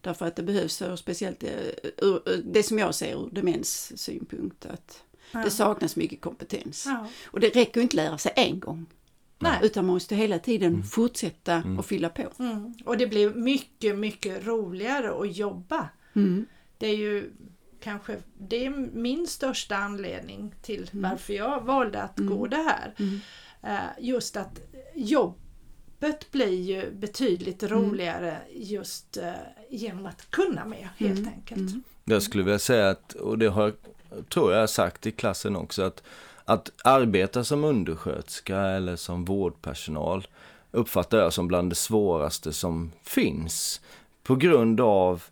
Därför 0.02 0.26
att 0.26 0.36
det 0.36 0.44
behövs, 0.44 0.84
speciellt 0.96 1.44
eh, 1.44 2.14
det 2.44 2.64
som 2.64 2.80
jag 2.80 2.96
ser 2.96 3.16
ur 3.26 3.30
demens 3.32 4.02
synpunkt, 4.02 4.66
att 4.66 5.04
Ja. 5.34 5.40
det 5.44 5.52
saknas 5.52 5.96
mycket 5.96 6.22
kompetens. 6.22 6.86
Ja. 6.86 7.08
Och 7.26 7.40
det 7.40 7.50
räcker 7.56 7.82
inte 7.82 7.96
lära 7.96 8.18
sig 8.18 8.34
en 8.36 8.60
gång. 8.60 8.86
Nej. 9.42 9.60
Utan 9.64 9.86
man 9.86 9.94
måste 9.94 10.16
hela 10.16 10.40
tiden 10.40 10.84
fortsätta 10.84 11.64
och 11.78 11.86
fylla 11.86 12.10
på. 12.10 12.24
Mm. 12.40 12.74
Och 12.86 12.98
det 12.98 13.08
blir 13.08 13.30
mycket, 13.34 13.98
mycket 13.98 14.46
roligare 14.48 15.12
att 15.22 15.38
jobba. 15.38 15.90
Mm. 16.16 16.46
Det 16.78 16.88
är 16.88 16.96
ju 16.96 17.32
kanske 17.80 18.18
det 18.38 18.66
är 18.66 18.70
min 18.94 19.28
största 19.28 19.76
anledning 19.76 20.56
till 20.62 20.90
varför 20.94 21.34
jag 21.34 21.62
valde 21.62 22.02
att 22.02 22.18
gå 22.20 22.48
det 22.48 22.56
här. 22.56 22.94
Eh, 23.64 23.80
Just 24.00 24.38
att 24.38 24.60
jobbet 24.96 26.32
blir 26.32 26.62
ju 26.62 26.92
betydligt 26.92 27.64
roligare 27.64 28.38
just 28.56 29.18
eh, 29.18 29.32
genom 29.70 30.06
att 30.06 30.32
kunna 30.32 30.66
mer 30.66 30.90
helt 30.98 31.28
enkelt. 31.28 31.86
Jag 32.04 32.24
skulle 32.24 32.44
vilja 32.44 32.60
säga 32.60 32.90
att, 32.90 33.14
och 33.14 33.38
det 33.38 33.48
har, 33.48 33.74
tror 34.30 34.52
jag 34.52 34.58
jag 34.58 34.62
har 34.62 34.68
sagt 34.68 35.08
i 35.08 35.12
klassen 35.12 35.56
också, 35.56 35.82
att, 35.82 36.04
att 36.52 36.72
arbeta 36.84 37.44
som 37.44 37.64
undersköterska 37.64 38.58
eller 38.58 38.96
som 38.96 39.26
vårdpersonal 39.26 40.28
uppfattar 40.72 41.18
jag 41.18 41.34
som 41.34 41.48
bland 41.48 41.72
det 41.72 41.76
svåraste 41.76 42.54
som 42.54 42.92
finns. 43.04 43.82
På 44.24 44.36
grund 44.36 44.82
av 44.82 45.24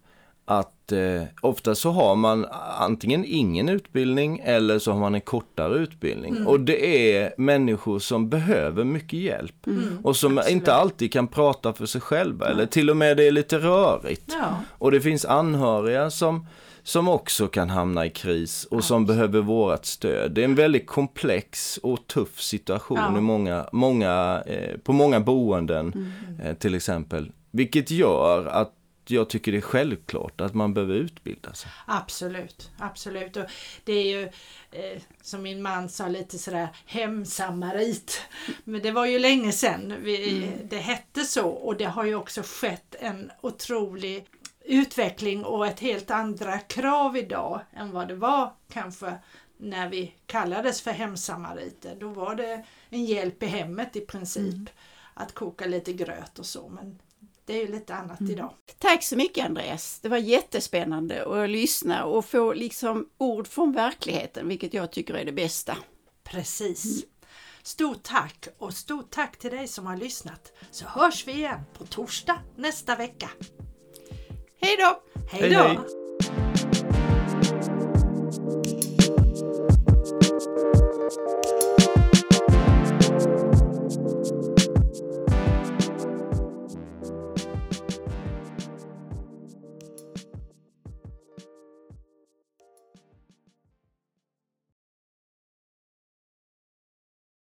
att 0.45 0.91
eh, 0.91 1.23
ofta 1.41 1.75
så 1.75 1.91
har 1.91 2.15
man 2.15 2.45
antingen 2.79 3.25
ingen 3.27 3.69
utbildning 3.69 4.41
eller 4.43 4.79
så 4.79 4.91
har 4.91 4.99
man 4.99 5.15
en 5.15 5.21
kortare 5.21 5.77
utbildning. 5.77 6.47
Och 6.47 6.60
det 6.60 7.13
är 7.15 7.34
människor 7.38 7.99
som 7.99 8.29
behöver 8.29 8.84
mycket 8.84 9.19
hjälp. 9.19 9.67
och 10.03 10.15
som 10.15 10.38
absolut. 10.38 10.55
inte 10.55 10.73
alltid 10.73 11.13
kan 11.13 11.27
prata 11.27 11.73
för 11.73 11.86
sig 11.86 12.01
själva 12.01 12.47
eller 12.47 12.65
till 12.65 12.89
och 12.89 12.97
med 12.97 13.17
det 13.17 13.27
är 13.27 13.32
lite 13.32 13.58
rörigt. 13.58 14.36
Ja, 14.39 14.55
Och 14.69 14.91
det 14.91 15.01
finns 15.01 15.25
anhöriga 15.25 16.12
som, 16.12 16.47
som 16.89 17.08
också 17.08 17.47
kan 17.47 17.69
hamna 17.69 18.06
i 18.06 18.10
kris 18.10 18.65
och 18.65 18.84
som 18.84 19.06
behöver 19.06 19.41
vårat 19.41 19.86
stöd. 19.86 20.32
Det 20.32 20.41
är 20.41 20.45
en 20.45 20.56
väldigt 20.56 20.88
komplex 20.88 21.78
och 21.78 22.08
tuff 22.08 22.41
situation 22.41 22.97
Ja. 22.97 23.17
i 23.17 23.21
många, 23.21 23.69
många, 23.71 24.43
eh, 24.45 24.78
på 24.78 24.93
många 24.93 25.19
boenden 25.19 26.13
eh, 26.43 26.54
till 26.54 26.75
exempel. 26.75 27.32
Vilket 27.52 27.91
gör 27.91 28.45
att 28.45 28.73
jag 29.08 29.30
tycker 29.30 29.52
det 29.52 29.58
är 29.58 29.62
självklart 29.62 30.41
att 30.41 30.54
man 30.54 30.73
behöver 30.73 30.95
utbilda 30.95 31.54
sig. 31.54 31.71
absolut, 31.86 32.71
absolut. 32.80 33.38
Och 33.38 33.45
det 33.84 33.93
är 33.93 34.06
ju 34.06 34.23
eh, 34.71 35.02
som 35.21 35.41
min 35.41 35.62
man 35.62 35.89
sa 35.89 36.08
lite 36.08 36.38
sådär 36.38 36.67
hemsamarit. 36.86 38.21
Men 38.63 38.82
det 38.82 38.91
var 38.91 39.06
ju 39.06 39.19
länge 39.19 39.52
sedan 39.52 39.93
vi, 40.04 40.52
det 40.69 40.78
hette 40.78 41.23
så 41.23 41.47
och 41.49 41.78
det 41.78 41.86
har 41.86 42.06
ju 42.06 42.15
också 42.15 42.41
skett 42.45 42.95
en 42.99 43.32
otrolig 43.41 44.25
utveckling 44.69 45.45
och 45.45 45.67
ett 45.67 45.79
helt 45.79 46.12
andra 46.12 46.60
krav 46.60 47.17
idag 47.17 47.62
än 47.73 47.91
vad 47.91 48.08
det 48.08 48.15
var 48.15 48.53
kanske 48.71 49.13
när 49.58 49.89
vi 49.89 50.13
kallades 50.25 50.82
för 50.82 50.91
hemsamariter. 50.91 51.97
Då 51.99 52.08
var 52.08 52.36
det 52.36 52.65
en 52.89 53.05
hjälp 53.05 53.43
i 53.43 53.45
hemmet 53.45 53.95
i 53.95 54.01
princip. 54.01 54.69
Att 55.13 55.34
koka 55.34 55.65
lite 55.65 55.93
gröt 55.93 56.39
och 56.39 56.45
så 56.45 56.69
men 56.69 56.99
det 57.45 57.53
är 57.53 57.62
ju 57.65 57.71
lite 57.71 57.95
annat 57.95 58.21
idag. 58.21 58.53
Tack 58.77 59.03
så 59.03 59.15
mycket 59.15 59.45
Andreas. 59.45 59.99
Det 59.99 60.10
var 60.10 60.17
jättespännande 60.17 61.43
att 61.43 61.49
lyssna 61.49 62.05
och 62.05 62.25
få 62.25 62.53
liksom 62.53 63.10
ord 63.17 63.47
från 63.47 63.71
verkligheten, 63.71 64.47
vilket 64.47 64.73
jag 64.73 64.91
tycker 64.91 65.13
är 65.13 65.25
det 65.25 65.32
bästa. 65.32 65.77
Precis. 66.23 67.05
Stort 67.63 68.03
tack 68.03 68.47
och 68.58 68.73
stort 68.73 69.10
tack 69.12 69.39
till 69.39 69.51
dig 69.51 69.67
som 69.67 69.86
har 69.86 69.97
lyssnat. 69.97 70.53
Så 70.71 70.86
hörs 70.86 71.27
vi 71.27 71.32
igen 71.32 71.60
på 71.77 71.86
torsdag 71.86 72.39
nästa 72.55 72.95
vecka. 72.95 73.29
Hej 74.62 74.78
då! 74.78 75.02
Hej 75.32 75.50
då! 75.50 75.58
Hej, 75.58 75.67
hej. 75.67 75.80